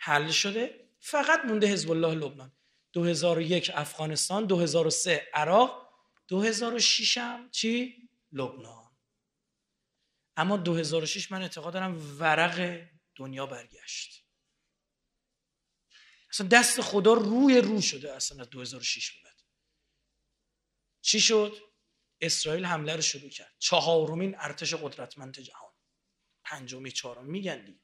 [0.04, 0.88] حل شده.
[1.00, 2.52] فقط مونده حزب الله لبنان
[2.92, 5.90] 2001 افغانستان 2003 عراق
[6.28, 8.96] 2006 هم چی؟ لبنان.
[10.36, 14.24] اما 2006 من اعتقاد دارم ورق دنیا برگشت.
[16.30, 19.30] اصلا دست خدا روی رو شده اصلا از 2006 به
[21.00, 21.56] چی شد؟
[22.20, 23.54] اسرائیل حمله رو شروع کرد.
[23.58, 25.72] چهارمین ارتش قدرتمند جهان.
[26.44, 27.26] پنجمی چهارم.
[27.26, 27.80] میگن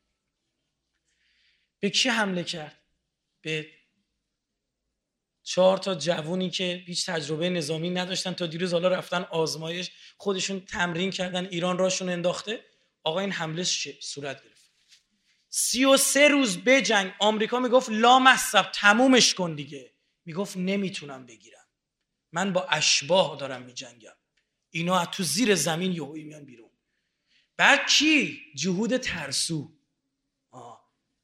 [1.80, 2.82] به کی حمله کرد؟
[3.40, 3.70] به
[5.42, 11.10] چهار تا جوونی که هیچ تجربه نظامی نداشتن تا دیروز حالا رفتن آزمایش خودشون تمرین
[11.10, 12.64] کردن ایران راشون انداخته.
[13.04, 13.64] آقا این حمله
[14.00, 14.70] صورت گرفت؟
[15.48, 19.94] سی و سه روز بجنگ آمریکا می‌گفت لا مصب تمومش کن دیگه.
[20.24, 21.66] می‌گفت نمی‌تونم بگیرم.
[22.32, 24.16] من با اشباه دارم میجنگم.
[24.70, 26.70] اینا از تو زیر زمین یهویی میان بیرون.
[27.56, 29.79] بعد کی جهود ترسو.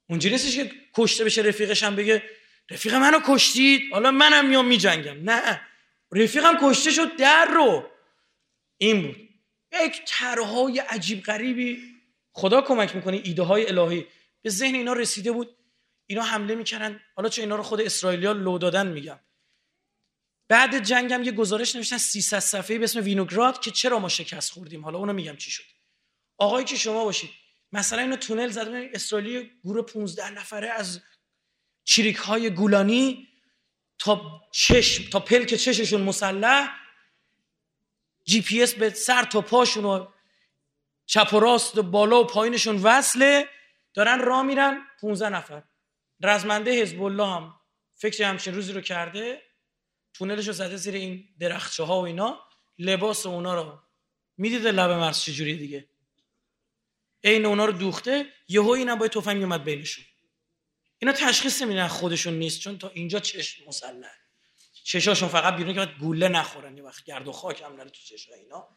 [0.09, 2.23] اونجوری نیستش که کشته بشه رفیقش هم بگه
[2.71, 5.31] رفیق منو کشتید؟ حالا منم میام میجنگم.
[5.31, 5.61] نه.
[6.13, 7.91] رفیقم کشته شد در رو.
[8.77, 9.29] این بود.
[9.85, 11.83] یک طرحهای عجیب غریبی.
[12.33, 14.07] خدا کمک می‌کنه ایده های الهی.
[14.43, 15.57] به ذهن اینا رسیده بود.
[16.07, 17.01] اینا حمله می‌کردن.
[17.15, 19.21] حالا چه اینا رو خود اسرائیلیا لو دادن میگم.
[20.49, 24.85] بعد جنگم یه گزارش نوشتن 300 صفحه‌ای به اسم وینوگراد که چرا ما شکست خوردیم؟
[24.85, 25.65] حالا اونو میگم چی شد.
[26.39, 27.31] آقایی که شما باشید
[27.77, 31.01] مثلا اینو تونل زدن اسرائیلی گروه 15 نفره از
[31.85, 33.29] چریک های گولانی
[33.99, 36.77] تا چشم تا پلک چششون مسلح
[38.25, 40.07] جی پی اس به سر تا پاشون و
[41.07, 43.49] چپ و راست و بالا و پایینشون وصله
[43.95, 44.87] دارن راه میرن.
[45.01, 45.63] 15 نفر.
[46.23, 47.61] رزمنده حزب الله هم
[47.95, 49.43] فکر همچین روزی رو کرده
[50.15, 52.41] تونلش رو زده زیر این درخچه ها و اینا
[52.79, 53.79] لباس اونا رو.
[54.37, 55.89] می‌دیده لب مرز چجوری دیگه؟
[57.27, 60.05] عین اونا رو دوخته یهو اینا با تفنگ اومد بینشون.
[60.99, 64.13] اینا تشخیص نمیدن خودشون نیست چون تا اینجا چشم مسلح.
[64.85, 68.33] چشاشون فقط بیرون که گوله نخورن یه وقت گرد و خاک هم نره تو چشم
[68.33, 68.69] اینا.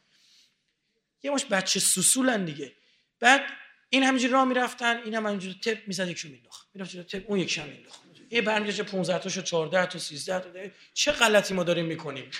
[1.23, 2.75] یه مش بچه سوسولن دیگه.
[3.19, 3.41] بعد
[3.89, 7.67] این همینجوری راه می‌رفتن این هم همینجوری تپ می‌زد یکشو مینداخت می‌رفت تپ اون هم
[7.67, 7.99] مینداخت
[8.31, 10.71] یه برمیگشت 15 تاشو 14 تا 13 تا.
[10.93, 12.31] چه غلطی ما داریم می‌کنیم؟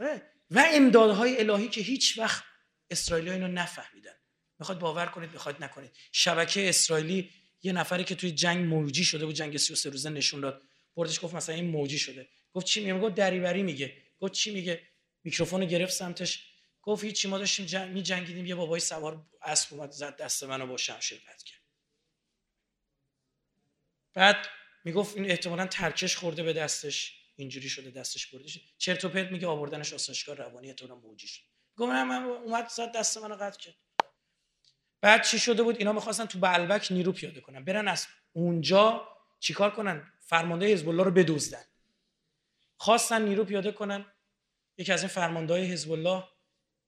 [0.00, 0.22] آره.
[0.50, 2.44] و امدادهای الهی که هیچ وقت
[2.90, 4.14] اسرائیلی اینو نفهمیدن.
[4.62, 5.96] می‌خواد باور کنید می‌خواد نکنید.
[6.12, 7.30] شبکه اسرائیلی
[7.62, 10.62] یه نفری که توی جنگ موجی شده بود جنگ 33 روزه نشون داد.
[10.96, 12.28] بردش گفت مثلا این موجی شده.
[12.52, 13.96] گفت چی میگه؟ گفت دریوری میگه.
[14.20, 14.82] گفت چی میگه؟
[15.24, 16.46] میکروفون گرفت سمتش.
[16.82, 20.66] گفت هیچی ما داشتیم جنگ می جنگیدیم یه بابای سوار اسب اومد زد دست منو
[20.66, 21.62] با شمشیر قطع کرد.
[24.14, 24.46] بعد
[24.84, 27.18] می‌گفت این احتمالا ترکش خورده به دستش.
[27.36, 28.58] اینجوری شده دستش بردش.
[28.78, 31.42] چرت و پرت میگه آوردنش آسایشگاه روانی احتمالاً موجی شد.
[31.76, 33.74] گفت من اومد زد دست منو قطع کرد.
[35.02, 37.64] بعد چی شده بود؟ اینا می‌خواستن تو بلبک نیرو پیاده کنن.
[37.64, 39.08] برن از اونجا
[39.40, 41.64] چیکار کنن؟ فرمانده حزب الله رو بدزدن.
[42.76, 44.12] خواستن نیرو پیاده کنن.
[44.78, 46.24] یکی از این فرمانده حزب الله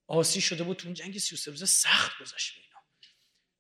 [0.07, 2.81] آسی شده بود تو اون جنگ 33 روزه سخت گذشت اینا.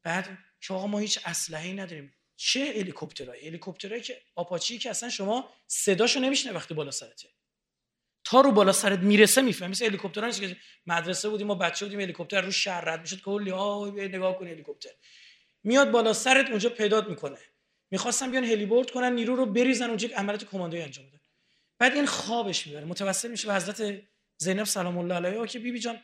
[0.03, 2.15] بعد که آقا ما هیچ اسلحه‌ای نداریم.
[2.37, 7.29] چه هلیکوپترایی هلیکوپترایی که آپاچی که اصلا شما صداشو نمیشنه وقتی بالا سرته.
[8.25, 9.71] تا رو بالا سرت می‌رسه می‌فهمی.
[9.71, 10.57] مثل هلیکوپترها نیست که
[10.87, 14.91] مدرسه بودیم ما بچه بودیم هلیکوپتر رو شهر رد می‌شد کلی ها نگاه کن هلیکوپتر.
[15.63, 17.39] میاد بالا سرت اونجا پیدات می‌کنه.
[17.91, 21.21] می‌خواستم بیان هلیبورد کنن نیرو رو بریزن اونجا عملیات کماندویی انجام بدن.
[21.79, 22.85] بعد این خوابش می‌بره.
[22.85, 24.03] متوسل میشه به حضرت
[24.37, 26.01] زینب سلام الله علیها که بیبی جان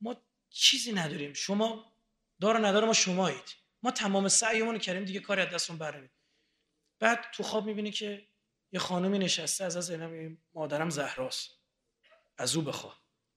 [0.00, 0.16] ما
[0.50, 1.32] چیزی نداریم.
[1.32, 1.92] شما
[2.40, 3.56] دار نداره ما شمایید.
[3.82, 6.10] ما تمام سعیمون رو کردیم دیگه کاری از دستمون برنمیاد
[7.00, 8.28] بعد تو خواب می‌بینی که
[8.72, 11.57] یه خانمی نشسته از از زینب مادرم زهراست.
[12.38, 12.94] از او بخوا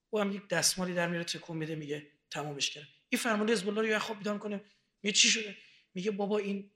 [0.09, 2.87] او هم یک دستمالی در میره تکون میده میگه تمامش کردم.
[3.09, 4.61] این فرمانده حزب الله رو خواب بیدار کنه.
[5.03, 5.57] میگه چی شده؟
[5.93, 6.71] میگه بابا این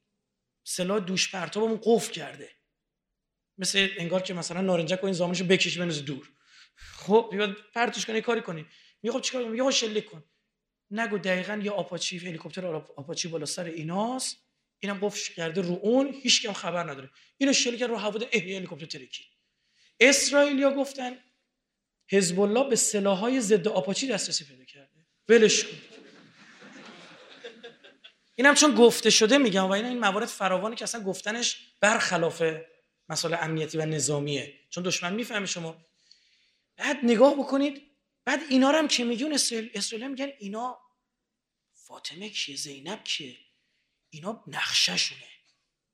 [0.63, 2.49] سلاح دوش پرتابمون قفل کرده.
[3.57, 6.29] مثل انگار که مثلا نارنجک و این زامنشو بکشی بنوز دور.
[6.75, 8.65] خب بیاد پرتش کنی کاری کنی.
[9.01, 10.23] میگه خب چیکار میگه شلیک کن.
[10.91, 14.37] نگو دقیقا یه آپاچی هلیکوپتر آپاچی بالا سر ایناست.
[14.79, 17.09] اینم قفل کرده رو اون هیچ کم خبر نداره.
[17.37, 19.23] اینو شلیک رو هواده اه هلیکوپتر ترکی.
[19.99, 21.17] اسرائیلیا گفتن
[22.11, 25.05] حزب الله به سلاحهای ضد آپاچی دسترسی پیدا کرده.
[25.29, 25.77] ولش کن.
[28.35, 32.43] اینم چون گفته شده میگم و این این موارد فراوانی که اصلا گفتنش برخلاف
[33.09, 34.59] مسائل امنیتی و نظامیه.
[34.69, 35.85] چون دشمن می‌فهمه شما.
[36.77, 37.81] بعد نگاه بکنید
[38.25, 40.79] بعد اینا رو هم که میگون اسرائیل, میگن اینا
[41.73, 43.37] فاطمه کیه زینب کیه؟
[44.09, 45.29] اینا نقشهشونه.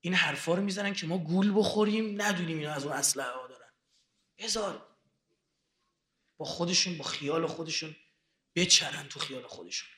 [0.02, 3.70] این حرفا رو می‌زنن که ما گول بخوریم ندونیم اینا از اون اسلحه ها دارن.
[4.40, 4.91] هزار
[6.42, 7.96] با خودشون با خیال خودشون
[8.56, 9.90] بچرن تو خیال خودشون.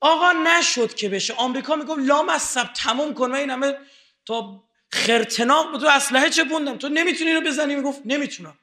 [0.00, 1.34] آقا نشد که بشه.
[1.34, 3.30] آمریکا میگم لام از سب تموم کن.
[3.30, 3.78] و این همه
[4.26, 5.80] تا خرتناق بود.
[5.80, 8.58] تو اسلحه چه بوندم تو نمی‌تونی رو بزنی؟ می‌گفت نمی‌تونم.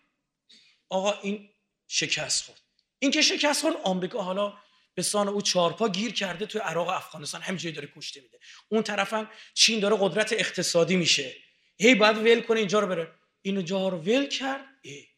[0.90, 1.50] آقا این
[1.88, 2.62] شکست خورد.
[3.00, 4.54] این که شکست خورد آمریکا حالا
[4.96, 7.42] به سان او چارپا گیر کرده توی عراق و افغانستان.
[7.42, 8.40] همینجوری داره کشته میده.
[8.70, 11.36] اون طرف هم چین داره قدرت اقتصادی میشه.
[11.80, 13.12] هی باید ول کنه اینجا رو بره.
[13.42, 14.66] اینو جا رو ول کرد.
[14.82, 15.11] ای.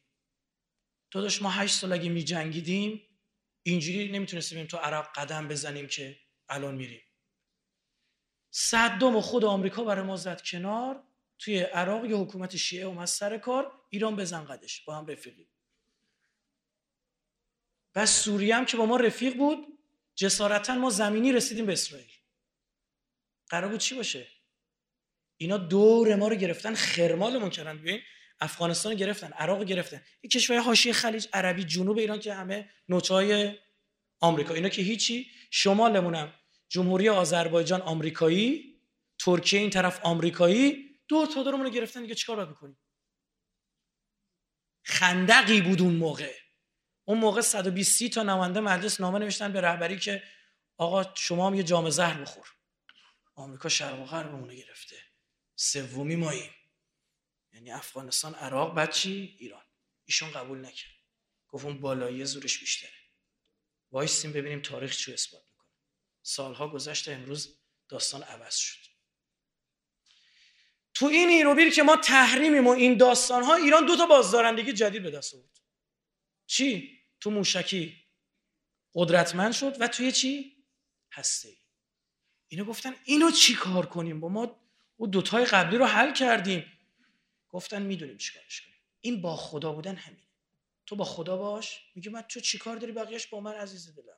[1.14, 3.02] داداش ما هشت سال اگه میجنگیدیم
[3.64, 7.02] اینجوری نمی‌تونستیم تو عراق قدم بزنیم که الان میریم.
[8.52, 11.04] صدام و خود آمریکا برای ما زد کنار.
[11.40, 13.72] توی عراق یه حکومت شیعه اومد سر کار.
[13.90, 14.86] ایران بزن قدش.
[14.86, 15.48] با هم رفیقیم.
[17.96, 19.80] و سوریه هم که با ما رفیق بود
[20.16, 22.12] جسارتا ما زمینی رسیدیم به اسرائیل.
[23.50, 24.28] قرار بود چی باشه؟
[25.38, 27.78] اینا دور ما رو گرفتن خرمالمون کردن.
[27.78, 28.02] ببین
[28.40, 30.02] افغانستان گرفتن عراق گرفتن.
[30.22, 33.58] این کشور حاشیه خلیج عربی جنوب ایران که همه نوچای
[34.20, 34.54] آمریکا.
[34.54, 35.32] اینا که هیچی.
[35.52, 36.34] شمالمونم
[36.70, 38.80] جمهوری آذربایجان آمریکایی
[39.20, 40.90] ترکیه این طرف آمریکایی.
[41.08, 42.78] دو تا دورمون رو گرفتن دیگه چیکار باید بکنیم؟
[44.84, 46.34] خندقی بود اون موقع.
[47.06, 50.24] اون موقع 120 تا نماینده مجلس نامه نوشتن به رهبری که
[50.78, 52.48] آقا شما هم یه جام زهر بخور.
[53.36, 54.96] آمریکا شرق و غرب گرفته.
[55.56, 56.50] سومی ماییم
[57.54, 59.64] یعنی افغانستان عراق بعد ایران.
[60.06, 60.94] ایشون قبول نکرد.
[61.48, 62.92] گفت اون بالایی زورش بیشتره.
[63.92, 65.70] وایسیم ببینیم تاریخ چی اثبات می‌کنه.
[66.22, 68.80] سالها گذشته امروز داستان عوض شد.
[70.94, 75.04] تو این ایروبیر که ما تحریمیم و این داستان ها ایران دو تا بازدارندگی جدید
[75.04, 75.60] به دست آورد.
[76.46, 78.04] چی؟ تو موشکی
[78.94, 80.64] قدرتمند شد و توی چی؟
[81.12, 81.58] هسته ای
[82.48, 84.60] اینو گفتن اینو چی کار کنیم؟ با ما
[84.96, 86.72] او دوتای قبلی رو حل کردیم.
[87.54, 88.78] گفتن می‌دونیم چیکارش کنیم.
[89.02, 90.28] این با خدا بودن همینه.
[90.86, 94.18] تو با خدا باش میگه من تو چیکار داری؟ بقیهش با من عزیز دلم.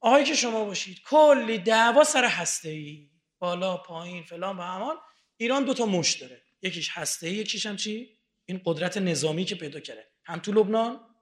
[0.00, 4.96] آقایی که شما باشید کلی دعوا سر هسته ای بالا پایین فلان و همان.
[5.36, 6.42] ایران دو تا مش داره.
[6.62, 10.10] یکیش هسته ای یکیش هم چی؟ این قدرت نظامی که پیدا کرده.
[10.24, 11.14] هم تو لبنان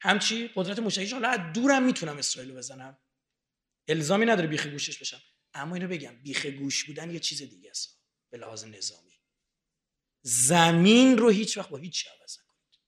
[0.00, 2.98] هم چی؟ قدرت مشترکش حالا از دورم می‌تونم اسرائیل بزنم.
[3.88, 5.22] الزامی نداره بیخ گوشش بشم.
[5.54, 9.09] اما اینو بگم بیخ گوش بودن یه چیز دیگه است به لحاظ نظامی.
[10.22, 12.80] زمین رو هیچ وقت با هیچ عوض نکنید.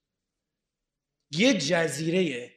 [1.30, 2.52] یه جزیره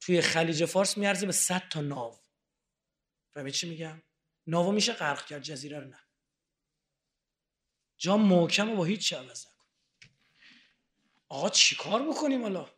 [0.00, 2.18] توی خلیج فارس میارزه به 100 تا ناو.
[3.30, 4.02] فهمید چی میگم؟
[4.46, 6.00] ناو میشه غرق کرد جزیره رو نه.
[7.96, 9.64] جا محکم با هیچ عوض نکن
[11.28, 12.70] آقا چیکار بکنیم حالا؟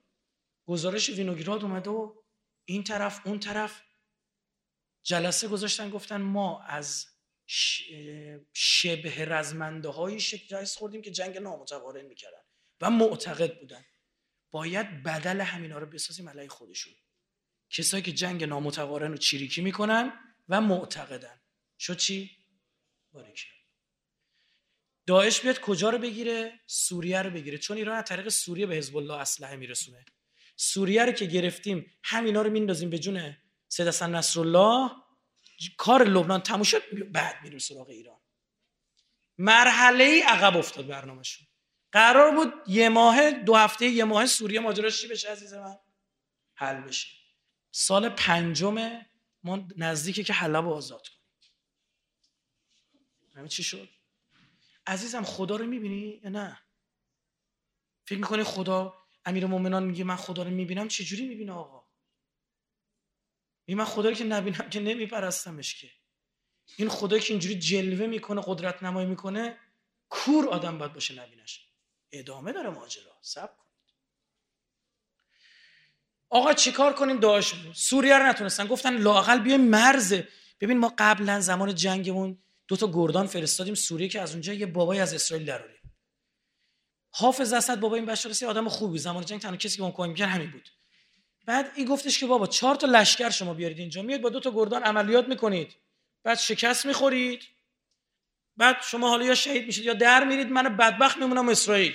[0.66, 2.14] گزارش وینوگراد اومده و
[2.64, 3.82] این طرف اون طرف.
[5.02, 7.06] جلسه گذاشتن گفتن ما از
[8.52, 12.42] شبه رزمنده های شکل خوردیم که جنگ نامتقارن می‌کردن
[12.80, 13.84] و معتقد بودن.
[14.50, 16.92] باید بدل همینا رو بسازیم علیه خودشون.
[17.70, 20.12] کسایی که جنگ نامتقارن رو چیریکی می‌کنن
[20.48, 21.40] و معتقدن.
[21.78, 22.30] شد چی؟
[23.12, 23.46] باریکه
[25.06, 27.58] داعش بیاد کجا رو بگیره؟ سوریه رو بگیره.
[27.58, 30.04] چون ایران از طریق سوریه به حزب الله اسلحه میرسونه.
[30.56, 33.36] سوریه رو که گرفتیم همینا رو میندازیم به جون
[33.68, 34.90] سید حسن نصرالله.
[35.76, 38.20] کار لبنان تموم شد بعد میریم سراغ ایران.
[39.38, 41.46] مرحله ای عقب افتاد برنامهشون.
[41.92, 45.78] قرار بود یه ماه دو هفته یه ماه سوریه ماجراش چی بشه عزیز من؟
[46.54, 47.08] حل بشه.
[47.70, 49.00] سال پنجم
[49.42, 51.20] ما نزدیکه که حلب آزاد کنیم.
[53.34, 53.88] همین چی شد؟
[54.86, 56.58] عزیزم خدا رو می‌بینی یا نه؟
[58.04, 58.94] فکر می‌کنی خدا
[59.24, 61.79] امیر مومنان میگه من خدا رو می‌بینم؟ چجوری می‌بینه آقا؟
[63.70, 65.90] میگه من خدا رو که نبینم که نمیپرستمش که.
[66.76, 69.58] این خدایی که اینجوری جلوه می‌کنه قدرت نمایی می‌کنه
[70.08, 71.66] کور آدم باید باشه نبینش.
[72.12, 73.18] ادامه داره ماجرا.
[73.20, 73.94] سب کنید
[76.28, 78.66] آقا چیکار کنیم؟ داعش سوریه رو نتونستن.
[78.66, 80.28] گفتن لاقل بیایم مرزه.
[80.60, 83.74] ببین ما قبلا زمان جنگمون دو تا گردان فرستادیم.
[83.74, 85.94] سوریه که از اونجا یه بابای از اسرائیل دراریم
[87.10, 88.98] حافظ اسد بابا این بشار آدم خوبی.
[88.98, 90.68] زمان جنگ تنها کسی که اون کمک همین بود.
[91.46, 94.02] بعد این گفتش که بابا چهار تا لشکر شما بیارید اینجا.
[94.02, 95.76] میاد با دو تا گردان عملیات می‌کنید.
[96.24, 97.42] بعد شکست می‌خورید.
[98.56, 100.50] بعد شما حالا یا شهید میشید یا در میرید.
[100.50, 101.94] من بدبخت میمونم اسرائیل.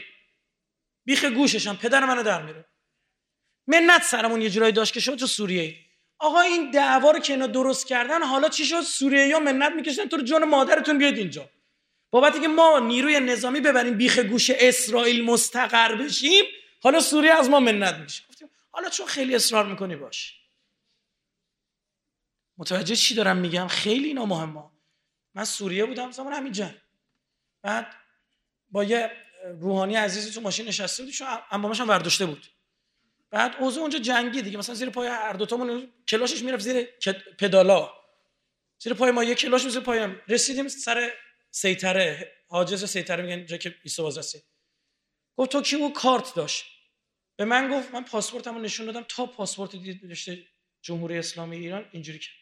[1.05, 1.75] بیخ گوششم.
[1.75, 2.65] پدر منو در میره.
[3.67, 5.75] منت سرمون یه جورایی داشت که شد تو سوریه.
[6.19, 10.05] آقا این دعوا رو که اینا درست کردن حالا چی شد؟ سوریه یا منت می‌کشن.
[10.05, 11.49] تو جون مادرتون بیاد اینجا.
[12.11, 16.45] بابت که ما نیروی نظامی ببریم بیخ گوش اسرائیل مستقر بشیم
[16.83, 18.23] حالا سوریه از ما منت میشه.
[18.75, 20.41] حالا چون خیلی اصرار می‌کنی باش.
[22.57, 24.63] متوجه چی دارم میگم؟ خیلی اینا مهمه.
[25.33, 26.71] من سوریه بودم زمان همین
[27.61, 27.95] بعد
[28.69, 29.11] با یه
[29.59, 32.47] روحانی عزیزی تو ماشین نشسته بود چون امامش هم ورداشته بود.
[33.29, 36.83] بعد اوضاع اونجا جنگی دیگه مثلا زیر پای هر دو تامون کلاشش می‌رفت زیر
[37.39, 37.93] پدالا.
[38.79, 41.13] زیر پای ما یه کلاش زیر پایم رسیدیم سر
[41.51, 44.43] سیتره حاجز سیتره میگن جا که ایسا باز رسید.
[45.37, 46.74] گفت تو کی او کارت داشت؟
[47.37, 50.47] به من گفت من پاسپورتمو نشون دادم تا پاسپورت داشته
[50.81, 52.35] جمهوری اسلامی ایران اینجوری کرد.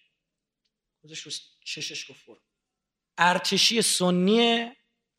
[1.03, 1.31] رو
[1.65, 2.41] چشش گفت برو.
[3.17, 4.71] ارتشی سنی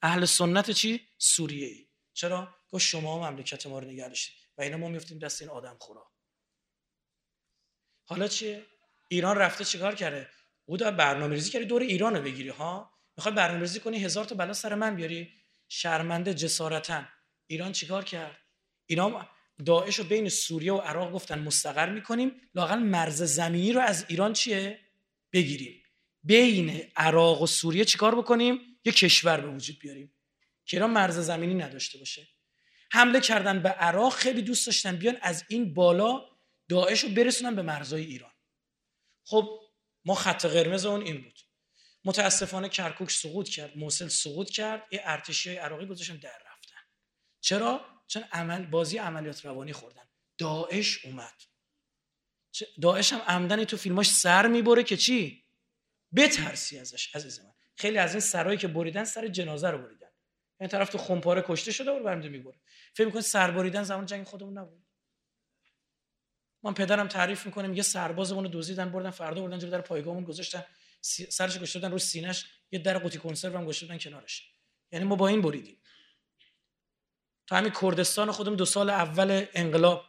[0.03, 4.13] اهل سنت چی؟ سوریه ای چرا؟ گفت شما مملکت ما رو نگه
[4.59, 6.11] و اینا ما میفتیم دست این آدم خورا.
[8.05, 8.67] حالا چیه؟
[9.09, 10.29] ایران رفته چیکار کرده؟
[10.65, 14.35] او برنامه ریزی کردی دور ایران رو بگیری ها؟ می‌خوای برنامه ریزی کنی هزار تا
[14.35, 15.33] بلا سر من بیاری؟
[15.69, 17.05] شرمنده جسارتا.
[17.47, 18.41] ایران چیکار کرد؟
[18.87, 19.29] اینا
[19.67, 22.33] داعش رو بین سوریه و عراق گفتن مستقر می‌کنیم.
[22.55, 24.81] لاقل مرز زمینی رو از ایران چیه؟
[25.33, 25.83] بگیریم.
[26.23, 30.14] بین عراق و سوریه چیکار بکنیم؟ یه کشور به وجود بیاریم.
[30.64, 32.29] که ایران مرز زمینی نداشته باشه.
[32.90, 36.25] حمله کردن به عراق خیلی دوست داشتن بیان از این بالا
[36.69, 38.33] داعش رو برسونن به مرزهای ایران.
[39.25, 39.61] خب
[40.05, 41.40] ما خط قرمز اون این بود.
[42.05, 46.81] متاسفانه کرکوک سقوط کرد موصل سقوط کرد یه ارتشی های عراقی گذاشتن در رفتن.
[47.40, 50.03] چرا؟ چون عمل بازی عملیات روانی خوردن.
[50.38, 51.43] داعش اومد.
[52.83, 55.45] داعش هم عمدن تو فیلماش سر می‌بره که چی؟
[56.17, 57.53] بترسی ازش عزیز من.
[57.77, 60.11] خیلی از این سرایی که بریدن سر جنازه رو بریدن.
[60.61, 62.61] این طرف تو خمپاره کشته شده و برمیده می‌بره.
[62.95, 64.85] فکر می‌کنه سر بریدن زمان جنگ خودمون نبود؟
[66.62, 70.64] من پدرم تعریف می‌کنه یه سربازمون رو دزدیدن بردن فردا بردن جلو در پایگاهمون گذاشتن
[71.31, 74.51] سرش گشتن رو سینش یه در قوطی کنسرو هم گشتن کنارش.
[74.93, 75.79] یعنی ما با این بریدیم.
[77.47, 80.05] تو همین کردستان خودم دو سال اول انقلاب.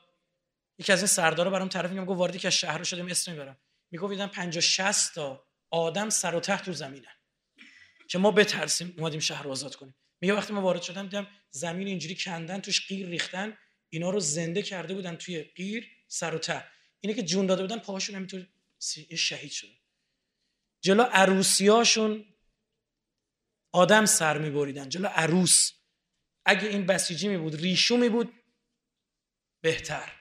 [0.78, 3.58] یکی از این سردارا برام تعریف میگم گفت واردی که از شهر شدیم اسم می‌برم.
[3.92, 7.08] می‌گفت دیدم 50 60 تا آدم سر و ته تو زمینه
[8.08, 9.96] که ما بترسیم اومدیم شهر رو آزاد کنیم.
[10.22, 13.58] میگه وقتی ما وارد شدم دیدم زمین اینجوری کندن توش قیر ریختن.
[13.90, 16.66] اینا رو زنده کرده بودن توی قیر سر و ته.
[17.02, 18.48] اینه که جون داده بودن پاهاشون همینطور
[19.16, 19.72] شهید شده
[20.82, 22.26] جلو عروسیاشون
[23.72, 24.90] آدم سر میبریدن.
[24.90, 25.72] جلو عروس.
[26.46, 28.34] اگه این بسیجی می بود ریشو می بود
[29.62, 30.12] بهتر.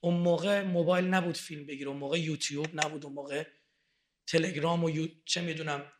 [0.00, 3.46] اون موقع موبایل نبود فیلم بگیر اون موقع یوتیوب نبود اون موقع
[4.26, 5.08] تلگرام و یو...
[5.24, 5.92] چه می‌دونم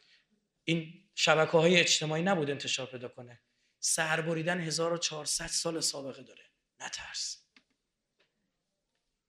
[0.64, 3.40] این شبکه های اجتماعی نبود انتشار پیدا کنه.
[3.80, 6.50] سر بریدن 1400 سال سابقه داره.
[6.80, 7.44] نترس.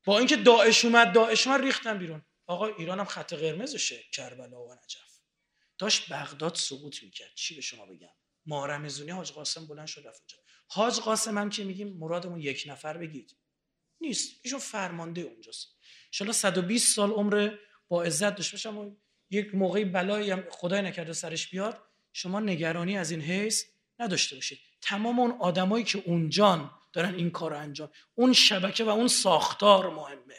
[0.05, 2.25] با اینکه داعش اومد داعش اومد ریختن بیرون.
[2.45, 5.19] آقا ایران هم خط قرمزشه کربلا و نجف.
[5.77, 7.33] داشت بغداد سقوط می‌کرد.
[7.35, 8.18] چی به شما بگم؟
[8.49, 10.37] مارمزونی حاج قاسم بلند شد رفت اونجا.
[10.67, 13.37] حاج قاسم هم که میگیم مرادمون یک نفر بگید.
[14.01, 14.39] نیست.
[14.43, 15.67] ایشون فرمانده اونجاست.
[16.21, 17.51] ان 120 سال عمر
[17.87, 18.97] با عزت داشته باشم
[19.29, 21.81] یک موقعی بلایی هم خدای نکرده سرش بیاد
[22.13, 23.65] شما نگرانی از این حیث
[23.99, 24.59] نداشته باشید.
[24.81, 30.35] تمام اون آدمایی که اونجان دارن این کار انجام اون شبکه و اون ساختار مهمه.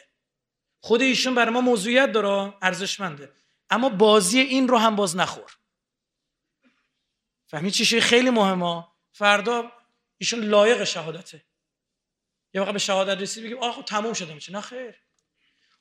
[0.79, 3.31] خود ایشون برای ما موضوعیت داره ارزشمنده.
[3.69, 5.57] اما بازی این رو هم باز نخور.
[7.51, 8.87] فهمید چیشه خیلی مهمه.
[9.11, 9.71] فردا
[10.17, 11.45] ایشون لایق شهادته.
[12.53, 14.51] یه وقت به شهادت رسید بگیم آخه تموم شده میشه.
[14.51, 14.95] نه خیر.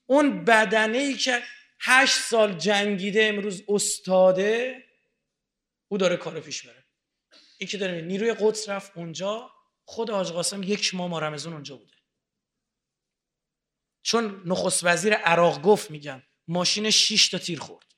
[0.07, 1.43] اون بدنه ای که
[1.81, 4.85] هشت سال جنگیده امروز استاده
[5.89, 6.85] او داره کار پیش بره
[7.59, 9.51] این که داره نیروی قدس رفت اونجا
[9.85, 11.97] خود آج قاسم یک ماه ما رمزون اونجا بوده.
[14.03, 17.90] چون نخست وزیر عراق گفت میگم ماشین 6 تا تیر خورد.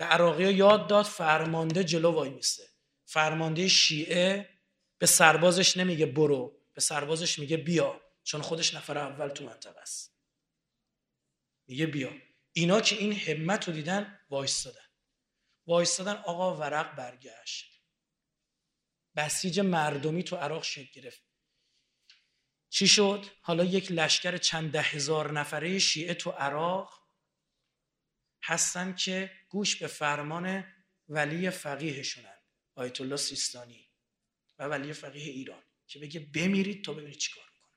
[0.00, 2.68] به عراقی یاد داد فرمانده جلو وای میسته.
[3.04, 4.48] فرمانده شیعه
[4.98, 10.16] به سربازش نمیگه برو به سربازش میگه بیا چون خودش نفر اول تو منطقه است.
[11.66, 12.12] میگه بیا.
[12.52, 14.86] اینا که این همت رو دیدن وایستادن.
[15.66, 17.82] وایستادن آقا ورق برگشت.
[19.16, 21.22] بسیج مردمی تو عراق شکل گرفت.
[22.68, 26.99] چی شد؟ حالا یک لشکر چند ده هزار نفره شیعه تو عراق
[28.42, 30.64] هستن که گوش به فرمان
[31.08, 32.38] ولی فقیهشونن
[32.74, 33.90] آیت الله سیستانی
[34.58, 37.72] و ولی فقیه ایران که بگه بمیرید تا ببینید چیکار می‌کنه.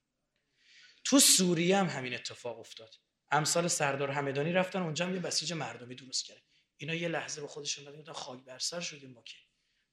[1.03, 2.95] تو سوریه هم همین اتفاق افتاد.
[3.32, 6.43] امثال سردار همدانی رفتن اونجا هم یه بسیج مردمی درست کرد.
[6.78, 9.38] اینا یه لحظه به خودشون دادن خاک بر سر شدیم ما که.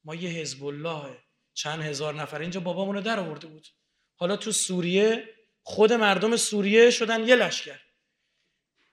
[0.05, 1.19] ما یه حزب الله
[1.55, 3.69] چند هزار نفر اینجا بابامون رو در آورده بود.
[4.15, 7.81] حالا تو سوریه خود مردم سوریه شدن یه لشکر.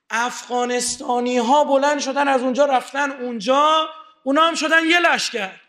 [0.09, 3.89] افغانستانی ها بلند شدن از اونجا رفتن اونجا
[4.23, 5.61] اونا هم شدن یه لشکر.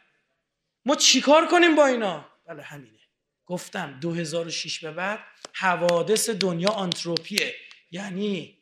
[0.85, 2.99] ما چیکار کنیم با اینا؟ بله همینه.
[3.47, 5.19] گفتم 2006 به بعد
[5.53, 7.55] حوادث دنیا آنتروپیه.
[7.91, 8.59] یعنی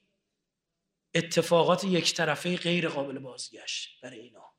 [1.14, 4.52] اتفاقات یک طرفه غیر قابل بازگشت برای اینا.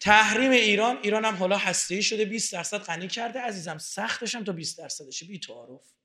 [0.00, 3.40] تحریم ایران ایران هم حالا هسته شده 20 درصد غنی کرده.
[3.40, 5.26] عزیزم سختش هم تا 20 درصدشه.
[5.26, 5.95] بی تعارف.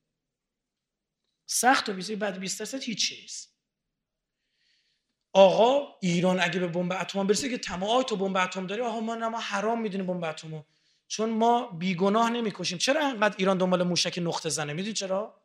[1.46, 3.52] سخت و 20 بعد 20 درصد هیچ نیست
[5.32, 9.14] آقا ایران اگه به بمب اتم برسه که تمام تو بمب اتم داری؟ آقا ما
[9.28, 10.62] ما حرام می‌دونیم بمب اتمو.
[11.08, 12.78] چون ما بیگناه نمی‌کشیم.
[12.78, 15.42] چرا انقدر ایران دنبال موشک نقطه زنه؟ می‌دونی چرا؟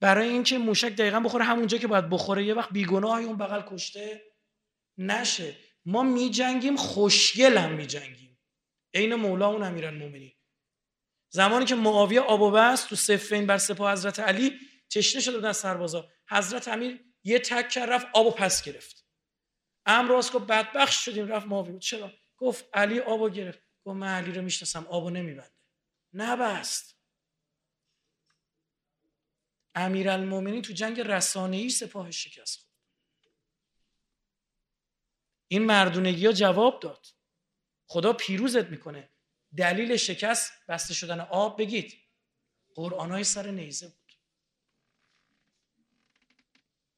[0.00, 4.22] برای اینکه موشک دقیقا بخوره همونجا که باید بخوره یه وقت بیگناه اون بغل کشته
[4.98, 5.56] نشه.
[5.86, 8.38] ما میجنگیم خوشگل هم میجنگیم.
[8.94, 10.32] عین مولا اون امیرالمومنین.
[11.30, 14.52] زمانی که معاویه آب و بس تو صفین بر سپاه حضرت علی
[14.94, 16.10] تشنه شده بودن سربازا.
[16.28, 19.06] حضرت امیر یه تک کرد رفت آب و پس گرفت.
[19.86, 23.62] امراض گفت بدبخش شدیم رفت معاویه چرا؟ گفت علی آبو گرفت.
[23.84, 25.54] گفت من علی رو می‌شناسم آبو نمیبنده.
[26.12, 26.98] نبست.
[29.74, 32.70] امیرالمومنین تو جنگ رسانه‌ای سپاهش شکست
[35.48, 37.06] این مردونگی ها جواب داد.
[37.86, 39.10] خدا پیروزت می‌کنه.
[39.56, 41.94] دلیل شکست بسته شدن آب بگید.
[42.74, 44.03] قرآن های سر نیزه بود.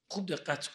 [0.09, 0.75] خوب دقت کن.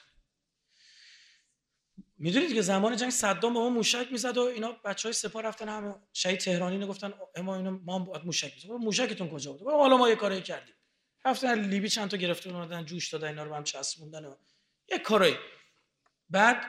[2.17, 5.69] می‌دونید که زمان جنگ صدام به ما موشک می‌زد و اینا بچه های سپاه رفتن
[5.69, 10.09] همه شهید تهرانی نگفتن اما اینا ما باید موشک می‌زد موشکتون کجا بود؟ حالا ما
[10.09, 10.75] یه کاری کردیم.
[11.25, 14.35] رفتن لیبی چند تا گرفته اومدن جوش دادن اینا رو هم چسبوندن و
[14.91, 15.35] یه کاری
[16.29, 16.65] بعد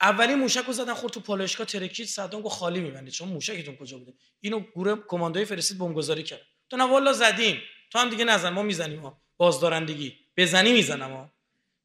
[0.00, 3.98] اولی موشک رو زدن خورد تو پالایشگاه ترکید صدام گفت خالی میبندید چون موشکتون کجا
[3.98, 6.40] بوده؟ اینو گروه کماندوی فرستید بمبگذاری کرد.
[6.70, 7.60] تو نه والا زدیم.
[7.90, 9.22] تو هم دیگه نزن ما می‌زنیم ها.
[9.36, 10.16] بازدارندگی.
[10.36, 11.32] بزنی می‌زنم ها.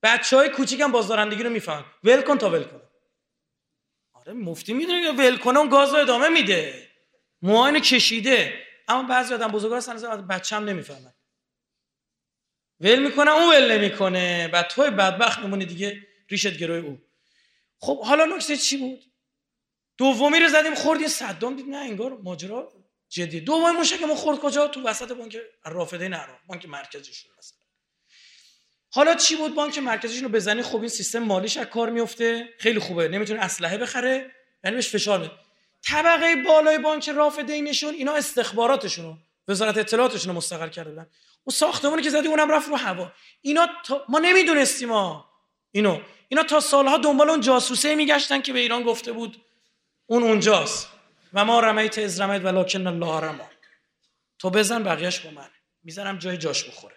[0.03, 1.85] بچه های کوچیک بازدارندگی رو می‌فهمن.
[2.03, 2.81] ول کن تا ول کن
[4.13, 6.89] آره مفتی می‌دونه ول کنه اون گاز رو ادامه میده.
[7.41, 8.65] موهاینو کشیده.
[8.87, 11.13] اما بعضی آدم بزرگا هستن بچه هم نمی‌فهمن.
[12.79, 14.47] ول می‌کنه اون ول نمی‌کنه.
[14.47, 17.01] بعد توی بدبخت میمونی دیگه ریشت گروه او.
[17.79, 19.03] خب حالا نکته چی بود؟
[19.97, 21.65] دومی رو زدیم خوردیم صدام دید.
[21.69, 22.73] نه انگار ماجرا
[23.09, 23.39] جدی.
[23.39, 27.62] دومی موشک ما خورد کجا؟ تو وسط بانک رافده نه بانک مرکزیشون مثلا
[28.95, 32.49] حالا چی بود بانک مرکزیشون رو بزنی؟ خب این سیستم مالیش از کار میفته.
[32.59, 33.07] خیلی خوبه.
[33.07, 34.31] نمی‌تونه اسلحه بخره.
[34.63, 35.31] یعنی بهش فشار میده.
[35.87, 39.17] طبقه بالای بانک رافدینشون اینا استخباراتشون رو
[39.47, 41.07] وزارت اطلاعاتشون رو مستقر کرده بودن.
[41.43, 43.11] اون ساختمانی که زدی اونم رفت رو هوا.
[43.41, 43.67] اینا
[44.09, 45.29] ما نمی‌دونستیم ما
[45.71, 45.99] اینو.
[46.29, 49.41] اینا تا سالها دنبال اون جاسوسه میگشتن که به ایران گفته بود
[50.05, 50.89] اون اونجاست.
[51.33, 53.49] و ما رمیت از رمیت ولکن الله رما.
[54.39, 55.49] تو بزن بقیهش با من.
[55.83, 56.95] می‌زنم جای جاش بخوره.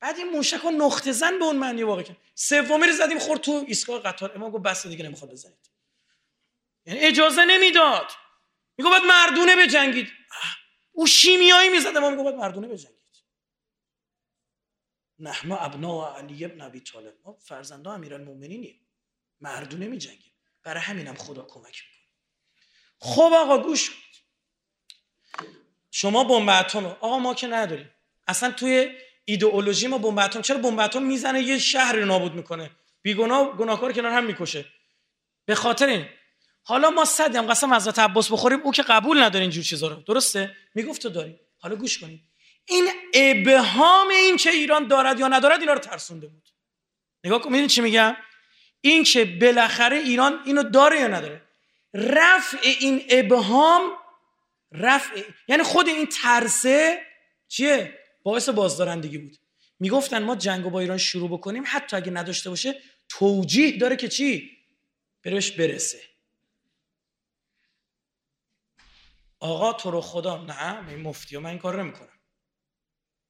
[0.00, 2.16] بعد این موشک ها نقطه زن به اون معنی واقع کرد.
[2.34, 4.32] سومی رو زدیم خورد تو ایستگاه قطار.
[4.34, 5.70] امام گفت بس دیگه نمی‌خواد بزنید.
[6.86, 8.10] یعنی اجازه نمی‌داد.
[8.76, 10.08] میگه باید مردونه بجنگید.
[10.92, 12.96] او شیمیایی می‌زد امام گفت باید مردونه بجنگید.
[15.18, 17.14] نحن ابنا علی ابن ابی طالب.
[17.24, 18.86] ما فرزندان امیرالمومنینیم
[19.40, 20.32] مردونه می جنگیم
[20.62, 22.12] برای همینم خدا کمک می‌کنه.
[22.98, 23.90] خب آقا گوش
[25.90, 27.90] شما بمب اتم آقا ما که نداریم.
[28.26, 28.98] اصلا توی
[29.28, 32.70] ایدئولوژی ما بمب اتم چرا بمب اتم می‌زنه یه شهر نابود می‌کنه.
[33.02, 34.64] بیگناه گناهکار کنار هم می‌کشه.
[35.44, 36.06] به خاطر این.
[36.62, 39.96] حالا ما صدیم قسم حضرت عباس بخوریم او که قبول نداره اینجور چیزا رو.
[39.96, 41.40] درسته؟ می‌گفت تو داری.
[41.58, 42.20] حالا گوش کنید
[42.64, 46.48] این ابهام این که ایران دارد یا ندارد اینا رو ترسونده بود.
[47.24, 48.16] نگاه کن چی میگم؟
[48.80, 51.42] این که بالاخره ایران اینو داره یا نداره.
[51.94, 53.92] رفع این ابهام
[54.72, 57.02] رفع یعنی خود این ترسه
[57.48, 59.36] چیه؟ باعث بازدارندگی بود.
[59.78, 64.58] می‌گفتن ما جنگ با ایران شروع بکنیم حتی اگه نداشته باشه توجیه داره که چی؟
[65.22, 66.02] برش برسه.
[69.40, 72.18] آقا تو رو خدا نه این مفتی من این کار نمی‌کنم.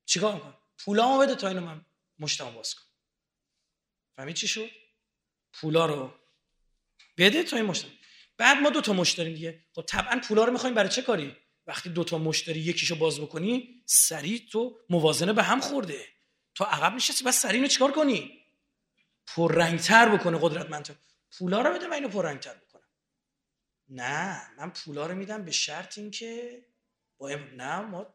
[0.06, 1.84] چیکار می‌کنم؟ پولامو بده تا اینو من
[2.18, 2.86] مشتم باز کنم.
[4.16, 4.70] فهمید چی شد؟
[5.52, 6.14] پولا رو
[7.16, 7.88] بده تا این مشتم
[8.36, 9.64] بعد ما دو تا مشتری دیگه.
[9.72, 11.36] خب طبعا پولا رو می‌خوایم برای چه کاری؟
[11.66, 16.06] وقتی دو تا مشتری یکیشو باز بکنی سریع تو موازنه به هم خورده.
[16.54, 18.42] تو عقب نشستی بس سریع اینو چیکار کنی؟
[19.26, 20.94] پررنگتر بکنه قدرتمندتر
[21.38, 22.82] پولا رو بده من اینو پررنگتر بکنم.
[23.88, 26.64] نه من پولا رو میدم به شرط اینکه
[27.18, 28.14] با نه ما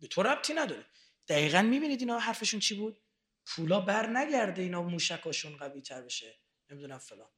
[0.00, 0.86] به تو ربطی نداره.
[1.28, 3.00] دقیقا می‌بینید اینا حرفشون چی بود؟
[3.46, 6.38] پولا بر نگرده اینا موشکاشون قوی تر بشه.
[6.70, 7.28] نمی‌دونم فلان.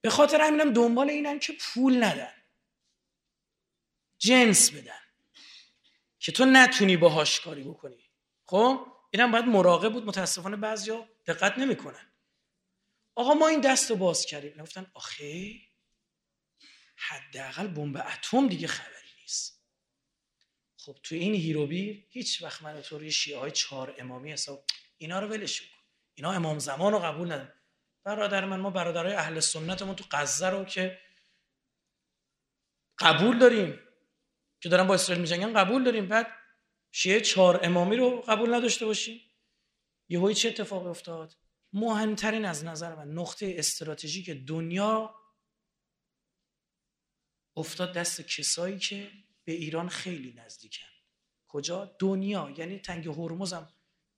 [0.00, 2.41] به خاطر همینم دنبال اینن که پول ندن.
[4.22, 5.00] جنس بدن.
[6.18, 8.10] که تو نتونی باهاش کاری بکنی.
[8.46, 12.12] خب؟ اینم باید مراقب بود متاسفانه بعضیا دقت نمی‌کنن.
[13.14, 14.62] آقا ما این دست رو باز کردیم.
[14.62, 15.54] گفتن آخه
[16.96, 19.62] حداقل بمب اتم دیگه خبری نیست.
[20.76, 24.64] خب تو این هیروبی هیچ وقت من تو روی شیعه های چهار امامی حساب
[24.98, 25.78] اینا رو ولش کن.
[26.14, 27.54] اینا امام زمان رو قبول ندارن.
[28.04, 31.00] برادر من ما برادرای اهل سنتمون تو غزه رو که
[32.98, 33.91] قبول داریم.
[34.62, 36.08] که دارن با اسرائیل میجنگن قبول داریم.
[36.08, 36.26] بعد
[36.92, 39.20] شیعه چهار امامی رو قبول نداشته باشیم.
[40.08, 41.36] یهو چه اتفاقی افتاد؟
[41.72, 45.14] مهمترین از نظر من نقطه استراتژیک دنیا
[47.56, 49.10] افتاد دست کسایی که
[49.44, 50.86] به ایران خیلی نزدیکن.
[51.48, 52.54] کجا؟ دنیا.
[52.56, 53.72] یعنی تنگ هرمز هم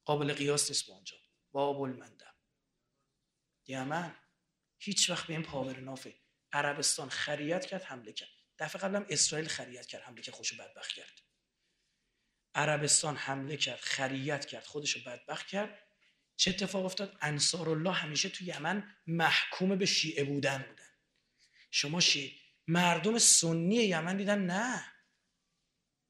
[0.05, 1.17] قابل قیاس نیست با اونجا.
[1.53, 2.35] باب المندب
[3.67, 4.17] یمن.
[4.79, 6.15] هیچ وقت به این پاور نافه
[6.53, 8.44] عربستان خریت کرد حمله کرد.
[8.59, 11.21] دفعه قبلم اسرائیل خریت کرد حمله کرد خوشو بدبخت کرد.
[12.55, 15.79] عربستان حمله کرد خریت کرد خودشو بدبخت کرد.
[16.37, 20.89] چه اتفاق افتاد؟ انصار الله همیشه تو یمن محکوم به شیعه بودن بودن.
[21.71, 22.33] شما شیعه
[22.67, 24.85] مردم سنی یمن دیدن نه.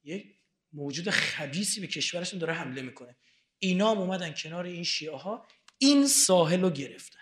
[0.03, 0.37] یک
[0.73, 3.17] موجود خبیسی به کشورشون داره حمله می‌کنه.
[3.59, 7.21] اینا هم اومدن کنار این شیعه ها این ساحل رو گرفتن.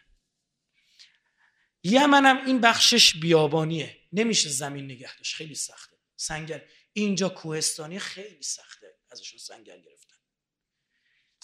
[1.85, 4.02] یمن هم این بخشش بیابانیه.
[4.13, 5.37] نمیشه زمین نگه داشت.
[5.37, 5.99] خیلی سخته.
[6.17, 8.99] سنگر اینجا کوهستانی خیلی سخته.
[9.11, 10.17] ازشون سنگر گرفتن.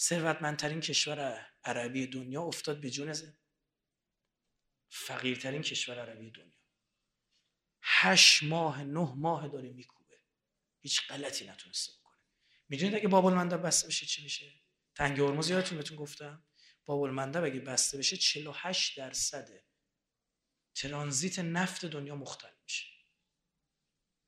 [0.01, 3.13] ثروتمندترین کشور عربی دنیا افتاد به جون
[4.89, 6.59] فقیرترین کشور عربی دنیا.
[7.81, 10.19] هشت ماه نه ماه داره میکوبه.
[10.79, 12.19] هیچ غلطی نتونسته بکنه.
[12.69, 14.53] می‌دونید اگه باب المندب بسته بشه چی میشه
[14.95, 16.45] تنگ هرمز یادتون بهتون گفتم.
[16.85, 19.49] باب المندب اگه بسته بشه 48 درصد
[20.79, 22.85] ترانزیت نفت دنیا مختل میشه.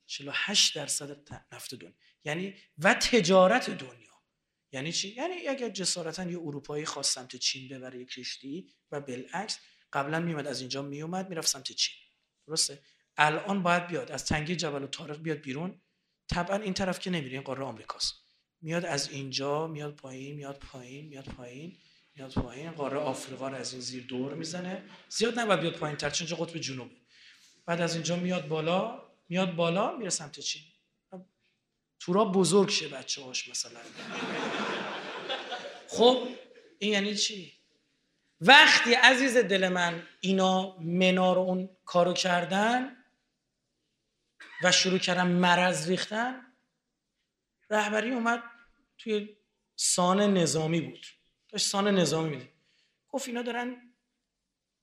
[0.06, 1.96] 48 درصد نفت دنیا.
[2.24, 4.12] یعنی و تجارت دنیا.
[4.72, 9.60] یعنی چی؟ یعنی اگر جسارتا یه اروپایی خواست سمت چین ببره یه کشتی و بالعکس
[9.94, 11.96] قبلا میومد از اینجا میومد می‌رفت سمت چین.
[12.48, 12.84] درسته؟
[13.18, 15.82] الان باید بیاد از تنگه جبل و تاریخ بیاد بیرون.
[16.30, 18.14] طبعا این طرف که نمیره این قاره آمریکاست.
[18.62, 21.80] میاد از اینجا میاد پایین میاد پایین میاد پایین.
[22.16, 24.84] میاد پایین قاره آفریقا رو از این زیر دور می‌زنه.
[25.10, 26.92] زیاد نباید بیاد پایین تر چون قطب جنوب.
[27.66, 30.62] بعد از اینجا میاد بالا میاد بالا میره سمت چین.
[32.00, 33.80] تورا بزرگ شه بچه هاش مثلا.
[35.88, 36.28] خب
[36.80, 37.54] این یعنی چی؟
[38.42, 42.98] وقتی عزیز دل من اینا منار اون کارو کردن
[44.64, 46.54] و شروع کردن مرض ریختن
[47.70, 48.44] رهبری اومد
[48.98, 49.38] توی
[49.76, 51.06] سان نظامی بود.
[51.52, 52.54] داشت سان نظامی میده
[53.10, 53.96] گفت اینا دارن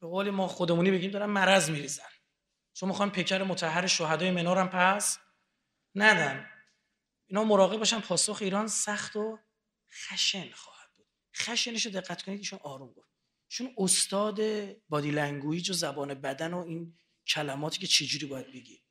[0.01, 2.09] به قول ما خودمونی بگیم دارن مرض میریزن.
[2.73, 5.19] چون می‌خوان پیکر متحر شهدای منارم پس
[5.95, 6.51] ندن.
[7.27, 9.39] اینا مراقب باشن پاسخ ایران سخت و
[9.91, 11.07] خشن خواهد بود.
[11.37, 13.09] خشنش رو دقت کنید ایشون آروم گفت.
[13.49, 14.41] چون استاد
[14.89, 18.83] body language و زبان بدن و این کلماتی که چجوری باید بگی.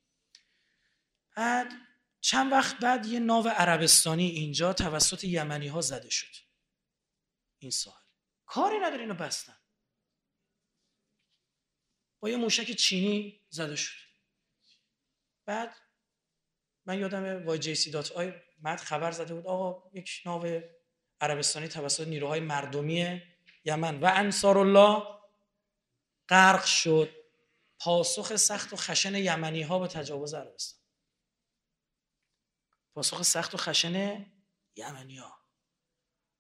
[1.36, 1.74] بعد
[2.22, 6.47] چند وقت بعد یه ناو عربستانی اینجا توسط یمنی ها زده شد.
[7.68, 7.94] این سال
[8.46, 9.58] کاری نداره اینو بستن.
[12.20, 14.08] با یه موشک چینی زده شد
[15.46, 15.76] بعد
[16.86, 17.46] من یادم
[17.94, 20.62] دات آی مد خبر زده بود آقا یک ناو
[21.22, 23.22] عربستانی توسط نیروهای مردمی
[23.66, 25.04] یمن و انصار الله
[26.30, 27.16] غرق شد.
[27.80, 30.80] پاسخ سخت و خشن یمنی ها به تجاوز عربستان.
[32.94, 34.26] پاسخ سخت و خشن
[34.76, 35.47] یمنیا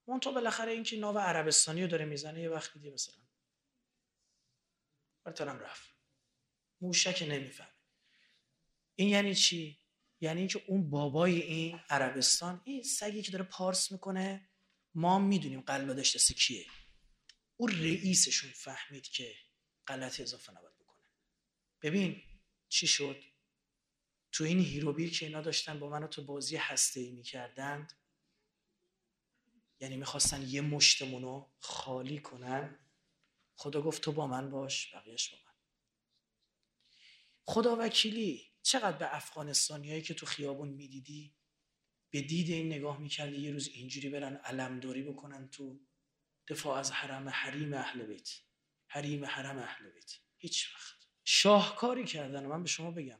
[0.07, 3.15] اون تو بالاخره این که ناو عربستانی رو داره می‌زنه یه وقت دیگه مثلا.
[5.23, 5.89] برترم رفت.
[6.81, 7.73] موشک نمیفهم
[8.95, 9.79] این یعنی چی؟
[10.21, 14.49] یعنی اینکه اون بابای این عربستان این سگی که داره پارس می‌کنه
[14.95, 16.65] ما می‌دونیم قلب داشته کیه.
[17.57, 19.35] اون رئیسشون فهمید که
[19.87, 21.05] غلط اضافه نباید بکنه.
[21.81, 22.23] ببین
[22.69, 23.23] چی شد؟
[24.31, 27.96] تو این هیروبیر که اینا داشتن با منو تو بازی هسته ای می‌کردند
[29.79, 32.79] یعنی می‌خواستن یه مشتمونو خالی کنن.
[33.55, 35.53] خدا گفت تو با من باش بقیهش با من.
[37.43, 41.35] خدا وکیلی چقدر به افغانستانیایی که تو خیابون می‌دیدی
[42.09, 45.79] به دید این نگاه می‌کردی یه روز اینجوری برن علمداری بکنن تو
[46.47, 48.29] دفاع از حرم حریم اهل بیت.
[48.87, 50.11] حریم حرم اهل بیت.
[50.37, 50.97] هیچ وقت.
[51.23, 53.19] شاهکاری کردن من به شما بگم.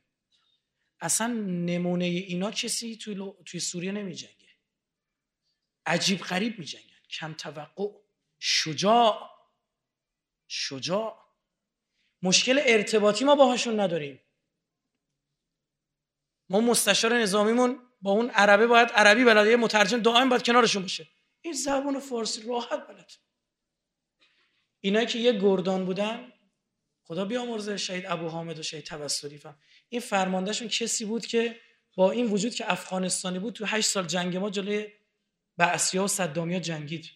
[1.00, 4.16] اصلا نمونه اینا کسی توی, توی سوریه نمی
[5.88, 7.88] عجیب غریب می جنگن کم توقع.
[8.40, 9.30] شجاع.
[10.48, 11.28] شجاع.
[12.22, 14.22] مشکل ارتباطی ما باهاشون نداریم.
[16.50, 21.08] ما مستشار نظامیمون با اون عربه باید عربی بلده یه مترجم دائم باید کنارشون باشه.
[21.42, 23.12] این زبان فارسی راحت بلد.
[24.80, 26.34] اینایی که یه گردان بودن
[27.04, 29.60] خدا بیامرزه شهید ابو حامد و شهید توسلی فهم.
[29.90, 31.60] این فرماندهشون کسی بود که
[31.96, 34.88] با این وجود که افغانستانی بود تو هشت سال جنگ ما جلوی
[35.58, 37.10] بعثیا و صدامیا جنگید.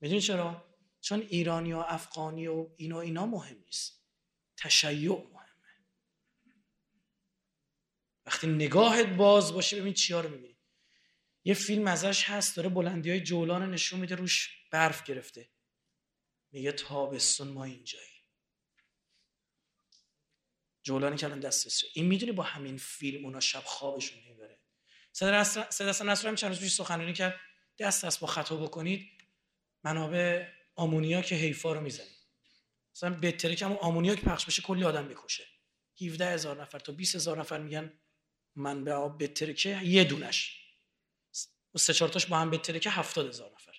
[0.00, 4.02] می‌دونی چرا؟ چون ایرانی و افغانی و اینا اینا مهم نیست.
[4.56, 5.86] تشیع مهمه.
[8.26, 10.58] وقتی نگاهت باز باشه ببین چیا رو می‌بینی.
[11.44, 15.50] یه فیلم ازش هست داره بلندی های جولان نشون میده روش برف گرفته.
[16.50, 18.12] میگه تابستون ما اینجایی.
[20.82, 24.60] جولانی الان دست این می‌دونی با همین فیلم اونا شب خوابشون نمی‌بره.
[25.12, 25.28] سید
[25.88, 27.40] حسن نصر هم چند روز سخنرانی کرد.
[27.78, 29.08] دست دست با خطا بکنید
[29.84, 32.22] منابع آمونیا که حیفا رو می‌زنید
[32.94, 35.44] مثلا بهتره که همون آمونیا که پخش بشه کلی آدم بکشه
[36.00, 38.00] 17 هزار نفر تا 20 هزار نفر میگن
[38.56, 40.58] من به آب بهتره که یه دونش.
[41.74, 43.72] و سه چهار تاش با هم بهتره که 70 هزار نفر.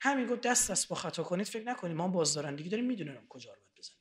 [0.00, 3.60] همین گفت دست دست با خطا کنید فکر نکنید ما بازدارندگی داریم می‌دونیم کجا رو
[3.60, 3.98] باید بزنیم.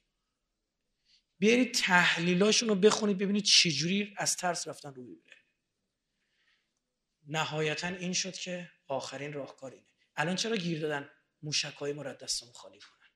[1.39, 5.40] بیارید تحلیلاشون رو بخونید ببینید چجوری از ترس رفتن روی بره
[7.27, 11.09] نهایتا این شد که آخرین راهکار اینه الان چرا گیر دادن
[11.41, 13.09] موشک های مورد دستمون خالی کنن؟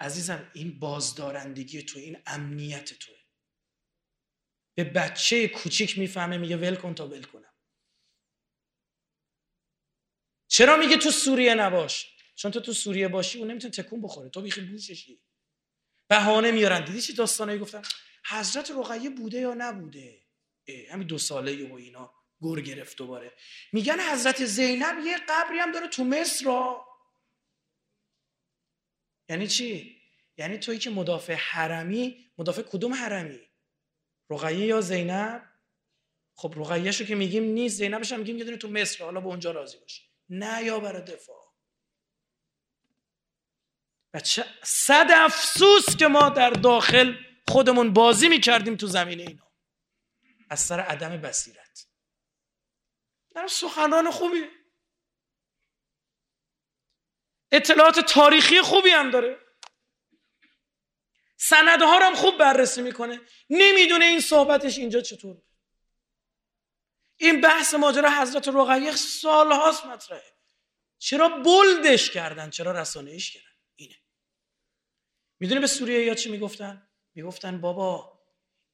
[0.00, 3.16] عزیزم این بازدارندگی تو این امنیت توه.
[4.74, 7.54] به بچه کوچیک می‌فهمه میگه ول کن تا ول کنم.
[10.48, 14.28] چرا میگه تو سوریه نباش؟ چون تو تو سوریه باشی اون نمی‌تونه تکون بخوره.
[14.28, 15.22] تو بیخی گوششی.
[16.08, 16.84] بهانه میارن.
[16.84, 17.82] دیدی چی داستانایی گفتن؟
[18.26, 20.19] حضرت رقیه بوده یا نبوده؟
[20.90, 23.32] همین دو ساله و اینا گر گرفت دوباره.
[23.72, 26.86] میگن حضرت زینب یه قبری هم داره تو مصر را
[29.28, 30.00] یعنی چی؟
[30.36, 33.40] یعنی تویی که مدافع حرمی مدافع کدوم حرمی؟
[34.30, 35.50] رقیه یا زینب؟
[36.34, 39.78] خب رقیهشو که میگیم نیست زینبش هم میگیم یه تو مصر حالا به اونجا راضی
[39.78, 41.54] باشه نه یا برای دفاع.
[44.14, 44.20] و
[44.62, 47.14] صد افسوس که ما در داخل
[47.48, 49.49] خودمون بازی می‌کردیم تو زمین اینا.
[50.50, 51.86] از سر عدم بصیرت.
[53.34, 54.48] در سخنران خوبی.
[57.52, 59.38] اطلاعات تاریخی خوبی هم داره.
[61.36, 63.20] سندها رو هم خوب بررسی می‌کنه.
[63.50, 65.42] نمی‌دونه این صحبتش اینجا چطور.
[67.16, 70.36] این بحث ماجرا حضرت رقیه سالهاست مطرحه.
[70.98, 73.96] چرا بلدش کردن؟ چرا رسانهش کردن؟ اینه.
[75.40, 78.20] می‌دونی به سوریه یا چی می‌گفتن؟ می‌گفتن بابا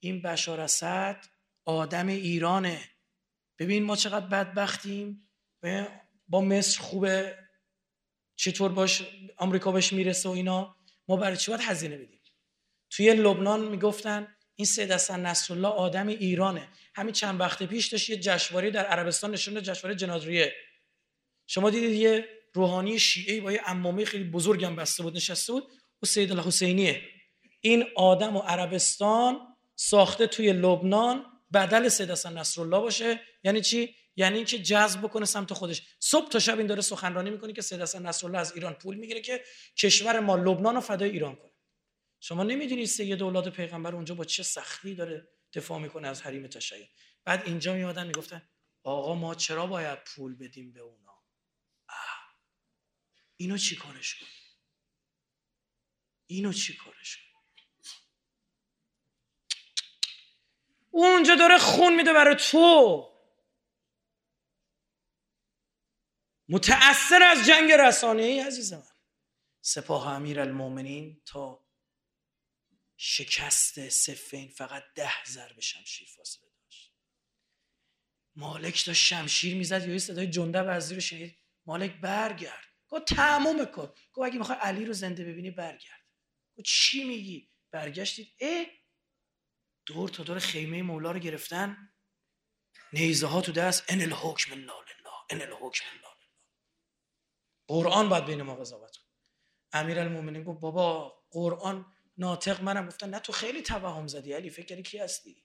[0.00, 1.35] این بشار اسد
[1.66, 2.80] آدم ایرانه.
[3.58, 5.28] ببین ما چقدر بدبختیم.
[6.28, 7.38] با مصر خوبه.
[8.36, 9.02] چطور باش
[9.36, 10.76] آمریکا بهش می‌رسه و اینا.
[11.08, 12.20] ما برای چی باید هزینه بدیم؟
[12.90, 16.68] توی لبنان می‌گفتن این سید حسن نصرالله آدم ایرانه.
[16.94, 20.54] همین چند وقت پیش داشت یه جشنواره در عربستان نشون جشنواره جنادریه
[21.46, 25.70] شما دیدید یه روحانی شیعه با یه عمامه خیلی بزرگم بسته بود نشسته بود.
[26.02, 27.02] و سید الحسینیه.
[27.60, 31.35] این آدم و عربستان ساخته توی لبنان.
[31.52, 33.20] بدل سید حسن نصرالله باشه.
[33.44, 35.82] یعنی چی؟ یعنی اینکه جذب بکنه سمت خودش.
[36.00, 39.20] صبح تا شب این داره سخنرانی می‌کنه که سید حسن نصرالله از ایران پول می‌گیره
[39.20, 39.44] که
[39.76, 41.52] کشور ما لبنان رو فدای ایران کنه.
[42.20, 46.88] شما نمی‌دونید سید اولاد پیغمبر اونجا با چه سختی داره دفاع می‌کنه از حریم تشیع.
[47.24, 48.48] بعد اینجا میادن می‌گفتن
[48.82, 51.22] آقا ما چرا باید پول بدیم به اونا.
[53.36, 54.26] اینو چی کارش کن
[56.26, 57.25] اینو چی کارش کن
[60.96, 63.12] اونجا داره خون میده برای تو.
[66.48, 68.82] متأثر از جنگ رسانه ای عزیز من
[69.60, 71.66] سپاه امیر المومنین تا
[72.96, 76.94] شکست سفین فقط ده ضرب شمشیر فاصله داشت.
[78.36, 81.38] مالک داشت شمشیر می‌زد یا صدای جنده و از شنید.
[81.66, 82.64] مالک برگرد.
[82.88, 83.94] گفت تموم کن.
[84.12, 86.06] گفت اگه می‌خوای علی رو زنده ببینی برگرد.
[86.56, 88.34] گفت چی میگی؟ برگشتید.
[88.40, 88.66] اه
[89.86, 91.92] دور تا دور خیمه مولا رو گرفتن.
[92.92, 93.84] نیزه ها تو دست.
[93.88, 95.12] ان الحکم الله لله.
[95.30, 96.16] ان الحکم الله
[97.68, 99.06] قرآن باید بین ما قضاوت کن
[99.72, 102.86] امیر المومنین گفت بابا قرآن ناطق منم.
[102.86, 104.50] گفتن نه تو خیلی توهم زدی علی.
[104.50, 105.44] فکر کردی کی هستی؟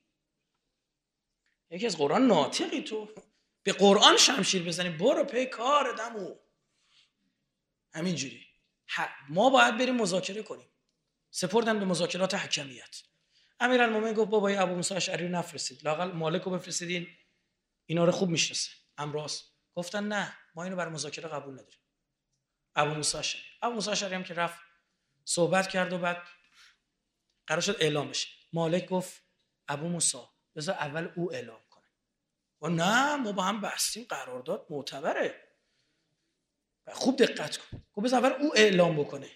[1.70, 3.16] یکی از قرآن ناطقی تو.
[3.64, 4.90] به قرآن شمشیر بزنی.
[4.90, 6.36] برو پی کار دمو.
[7.94, 8.48] همینجوری.
[9.30, 10.68] ما باید بریم مذاکره کنیم.
[11.30, 13.11] سپردن به مذاکرات حکمیت.
[13.62, 15.84] امیر المومنین گفت بابا ابو موسی اشعری رو نفرستید.
[15.84, 17.08] لاقل مالک رو بفرستید
[17.86, 18.72] اینا رو خوب می‌شناسه.
[18.98, 19.42] امراض.
[19.76, 21.80] گفتن نه ما اینو برای مذاکره قبول نداریم.
[22.76, 23.46] ابو موسی اشعری.
[23.62, 24.60] ابو موسی اشعری هم که رفت
[25.26, 26.24] صحبت کرد و بعد
[27.48, 28.28] قرار شد اعلام بشه.
[28.54, 29.22] مالک گفت
[29.68, 30.18] ابو موسی
[30.56, 31.88] بذار اول او اعلام کنه.
[32.62, 35.48] و نه ما با هم بستیم قرارداد معتبره.
[36.94, 37.84] خوب دقت کن.
[37.94, 39.30] گفت بذار اول او اعلام بکنه.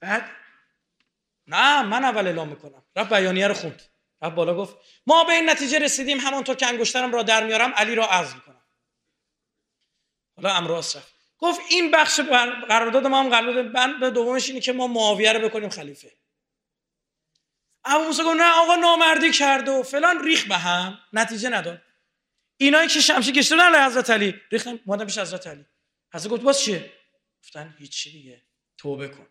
[0.00, 0.30] بعد
[1.50, 2.82] نه من اول اعلام می‌کنم.
[2.96, 3.82] رفت بیانیه رو خوند.
[4.22, 4.76] رفت بالا گفت
[5.06, 8.62] ما به این نتیجه رسیدیم همانطور که انگشترم را در میارم علی را عزل کنم
[10.36, 11.14] حالا امراض رفت.
[11.38, 12.20] گفت این بخش
[12.68, 16.12] قرارداد ما هم قرارداد بند دومش اینه که ما معاویه رو بکنیم خلیفه.
[17.84, 20.24] ابو موسی گفت نه آقا نامردی کرده و فلان.
[20.24, 20.98] ریخ به هم.
[21.12, 21.82] نتیجه نداد.
[22.56, 24.40] اینایی که شمشیر کشیدن علی حضرت علی.
[24.52, 25.66] ریختن اومدن پیش حضرت علی.
[26.14, 26.92] حضرت گفت باز چیه؟
[27.42, 28.42] گفتن هیچی دیگه.
[28.78, 29.26] توبه کن.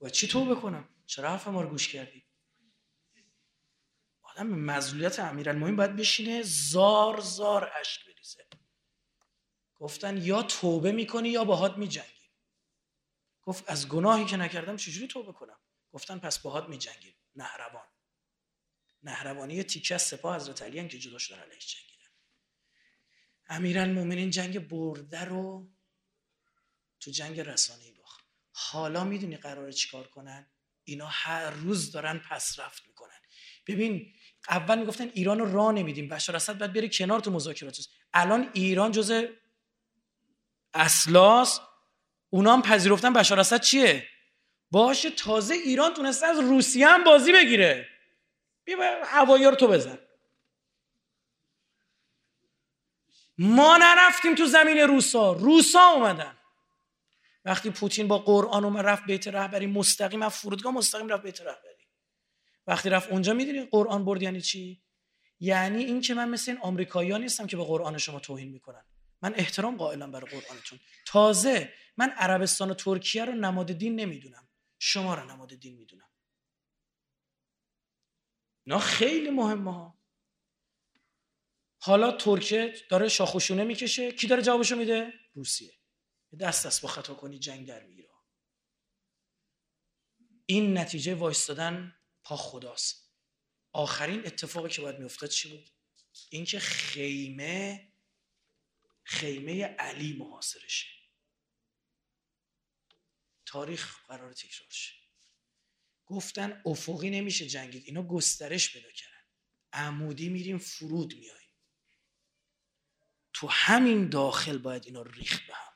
[0.00, 2.26] و چی توبه کنم؟ چرا حرف ما رو گوش کردی؟
[4.22, 8.46] آدم به مظلومیت امیرالمومنین باید بشینه زار زار اشک بریزه.
[9.74, 12.30] گفتن یا توبه می‌کنی یا باهات میجنگی
[13.42, 15.58] گفت از گناهی که نکردم چجوری توبه کنم؟
[15.90, 17.14] گفتن پس باهات میجنگیم.
[17.36, 17.88] نهروان.
[19.02, 22.10] نهروانی تیکه از سپاه حضرت علی که جدا شدن علیه جنگیدن.
[23.46, 25.70] امیرالمومنین جنگ برده رو
[27.00, 28.24] تو جنگ رسانه‌ای باخت.
[28.52, 30.53] حالا می‌دونی قراره چیکار کنن؟
[30.84, 33.20] اینا هر روز دارن پس رفت می‌کنن.
[33.66, 34.12] ببین
[34.48, 36.08] اول می‌گفتن ایران رو راه نمیدیم.
[36.08, 37.78] بشار اسد باید بره کنار تو مذاکرات
[38.14, 39.26] الان ایران جزء
[40.74, 41.60] اسلاس
[42.30, 44.08] اونا هم پذیرفتن بشار اسد چیه؟
[44.70, 47.88] باشه تازه ایران تونسته از روسیه هم بازی بگیره.
[48.64, 49.98] بیا هوایی رو تو بزن.
[53.38, 55.32] ما نرفتیم تو زمین روسا.
[55.32, 56.36] روسا اومدن.
[57.44, 61.88] وقتی پوتین با قرآن اومد رفت بیت رهبری مستقیم از فرودگاه مستقیم رفت بیت رهبری.
[62.66, 64.82] وقتی رفت اونجا می‌دونی قرآن برد یعنی چی؟
[65.40, 68.84] یعنی این که من مثل این آمریکایی‌ها نیستم که به قرآن شما توهین می‌کنن.
[69.22, 70.80] من احترام قائلم برای قرآنتون.
[71.06, 74.48] تازه من عربستان و ترکیه رو نماد دین نمی‌دونم.
[74.78, 76.08] شما رو نماد دین می‌دونم.
[78.66, 79.98] نه خیلی مهمه ها.
[81.78, 84.12] حالا ترکیه داره شاخوشونه می‌کشه.
[84.12, 85.74] کی داره جوابشو میده؟ روسیه.
[86.36, 88.04] دست دست با خطا کنی جنگ در میره
[90.46, 93.10] این نتیجه وایستادن پا خداست.
[93.72, 95.70] آخرین اتفاقی که باید میافتاد چی بود؟
[96.30, 97.92] اینکه خیمه
[99.04, 100.68] خیمه علی محاصره
[103.46, 104.94] تاریخ قرار تکرار شه.
[106.06, 107.82] گفتن افقی نمیشه جنگید.
[107.86, 109.24] اینا گسترش پیدا کردن.
[109.72, 111.50] عمودی میریم فرود میاییم
[113.32, 115.73] تو همین داخل باید اینا ریخت به هم.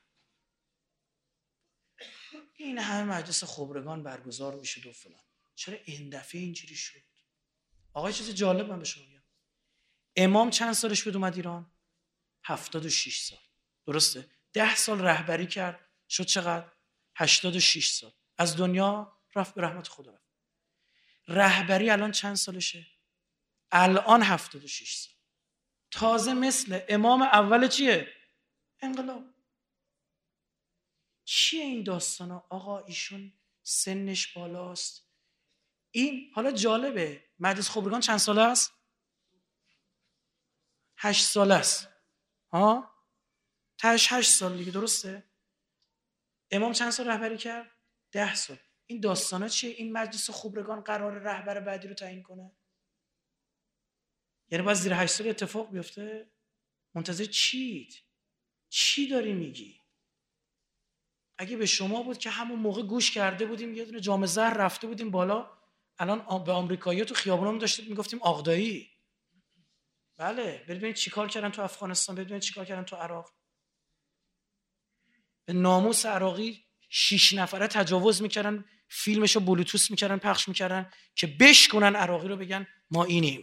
[2.60, 5.20] این همه مجلس خبرگان برگزار می‌شد و فلان.
[5.54, 6.98] چرا این دفعه اینجوری شد؟
[7.92, 9.22] آقای چیز جالب من به شما میگم.
[10.16, 11.70] امام چند سالش بود اومد ایران؟
[12.44, 13.38] 76 سال.
[13.86, 15.80] درسته؟ ده سال رهبری کرد.
[16.08, 16.72] شد چقدر؟
[17.16, 18.12] 86 سال.
[18.38, 20.28] از دنیا رفت به رحمت خدا رفت.
[21.28, 22.86] رهبری الان چند سالشه؟
[23.70, 25.14] الان 76 سال.
[25.90, 28.08] تازه مثل امام اول چیه؟
[28.80, 29.37] انقلاب.
[31.30, 35.08] چیه این داستان آقا ایشون سنش بالاست.
[35.90, 37.24] این حالا جالبه.
[37.38, 38.72] مجلس خبرگان چند ساله است؟
[40.96, 41.88] هشت ساله است.
[42.50, 42.94] ها؟
[43.78, 45.30] تش هشت سال دیگه درسته؟
[46.50, 47.70] امام چند سال رهبری کرد؟
[48.12, 48.58] ده سال.
[48.86, 52.56] این داستانا چیه؟ این مجلس خبرگان قرار رهبر بعدی رو تعیین کنه؟
[54.50, 56.30] یعنی باید زیر هشت سال اتفاق بیفته؟
[56.94, 57.94] منتظر چید
[58.68, 59.87] چی داری میگی؟
[61.38, 64.86] اگه به شما بود که همون موقع گوش کرده بودیم یه دونه جام زهر رفته
[64.86, 65.50] بودیم بالا
[65.98, 68.90] الان به آمریکایی‌ها تو خیابونا داشتیم می‌گفتیم آغدایی
[70.16, 73.32] بله ببینید چیکار کردن تو افغانستان ببینید چیکار کردن تو عراق.
[75.44, 81.96] به ناموس عراقی شیش نفره تجاوز می‌کردن فیلمش رو بلوتوس می‌کردن پخش می‌کردن که بشکنن
[81.96, 83.40] عراقی رو بگن ما اینیم.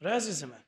[0.00, 0.64] عزیز من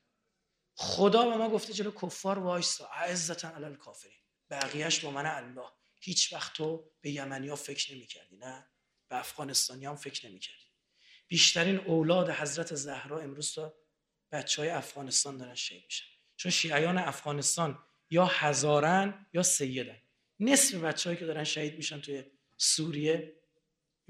[0.75, 4.24] خدا به ما گفته جلو کفار وایسا عزتا علی الکافرین.
[4.49, 5.69] بقیهش با من الله.
[6.01, 8.67] هیچ وقت تو به یمنی ها فکر نمی کردی نه؟
[9.09, 10.65] به افغانستانی هم فکر نمی کردی
[11.27, 13.73] بیشترین اولاد حضرت زهرا امروز تا
[14.31, 16.05] بچه های افغانستان دارن شهید میشن.
[16.35, 20.01] چون شیعیان افغانستان یا هزارن یا سیدن.
[20.39, 22.23] نصف بچههایی که دارن شهید میشن توی
[22.57, 23.41] سوریه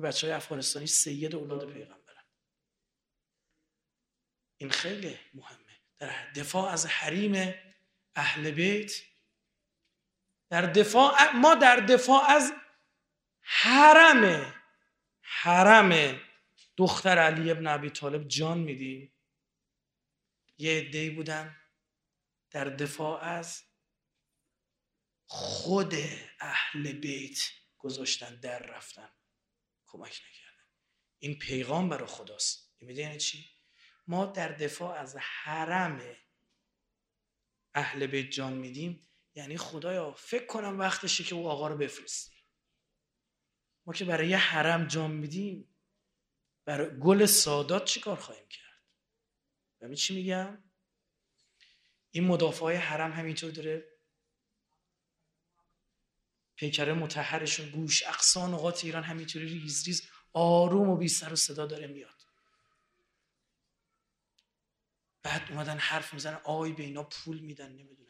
[0.04, 2.24] بچه های افغانستانی سید اولاد پیغمبرن.
[4.58, 5.80] این خیلی مهمه.
[5.98, 7.54] در دفاع از حریم
[8.16, 8.92] اهل بیت
[10.56, 12.54] در دفاع ما در دفاع از
[13.42, 14.54] حرم
[15.22, 16.20] حرم
[16.78, 19.14] دختر علی ابن ابی طالب جان میدیم.
[20.58, 21.56] یه عده‌ای بودن
[22.52, 23.64] در دفاع از
[25.26, 25.94] خود
[26.40, 27.40] اهل بیت
[27.78, 29.10] گذاشتن در رفتن.
[29.86, 30.66] کمک نکردن.
[31.20, 32.76] این پیغام برای خداست.
[32.82, 33.50] می‌دونی چی؟
[34.08, 36.16] ما در دفاع از حرم
[37.74, 39.08] اهل بیت جان میدیم.
[39.36, 42.36] یعنی خدایا فکر کنم وقتشه که او آقا رو بفرستی.
[43.86, 45.76] ما که برای یه حرم جان میدیم
[46.66, 48.82] برای گل سادات چی کار خواهیم کرد؟
[49.82, 50.64] ببین چی میگم؟
[52.12, 53.96] این مدافع حرم همینطور داره
[56.56, 61.66] پیکره متحرشون گوش اقصا نقاط ایران همینطوری ریز ریز آروم و بی سر و صدا
[61.66, 62.26] داره میاد.
[65.24, 67.96] بعد اومدن حرف می‌زنن آی به اینا پول میدن نمی‌دونم.
[67.96, 68.05] چی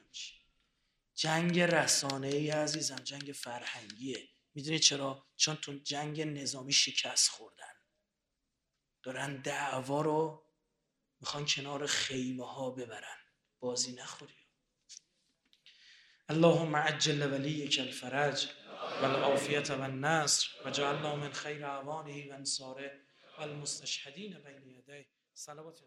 [1.16, 4.30] جنگ رسانه ای عزیزم جنگ فرهنگیه.
[4.54, 7.74] می‌دونی چرا؟ چون تو جنگ نظامی شکست خوردن.
[9.04, 10.46] دارن دعوا رو
[11.22, 13.18] می‌خوان کنار خیمه ها ببرن.
[13.60, 14.46] بازی نخوری.
[16.30, 18.48] اللهم عجل وليك الفرج
[19.02, 23.02] والعافية والنصر وجعلنا من خير اعوانه و انصاره
[23.40, 25.80] والمستشهدين بين يديه صلوات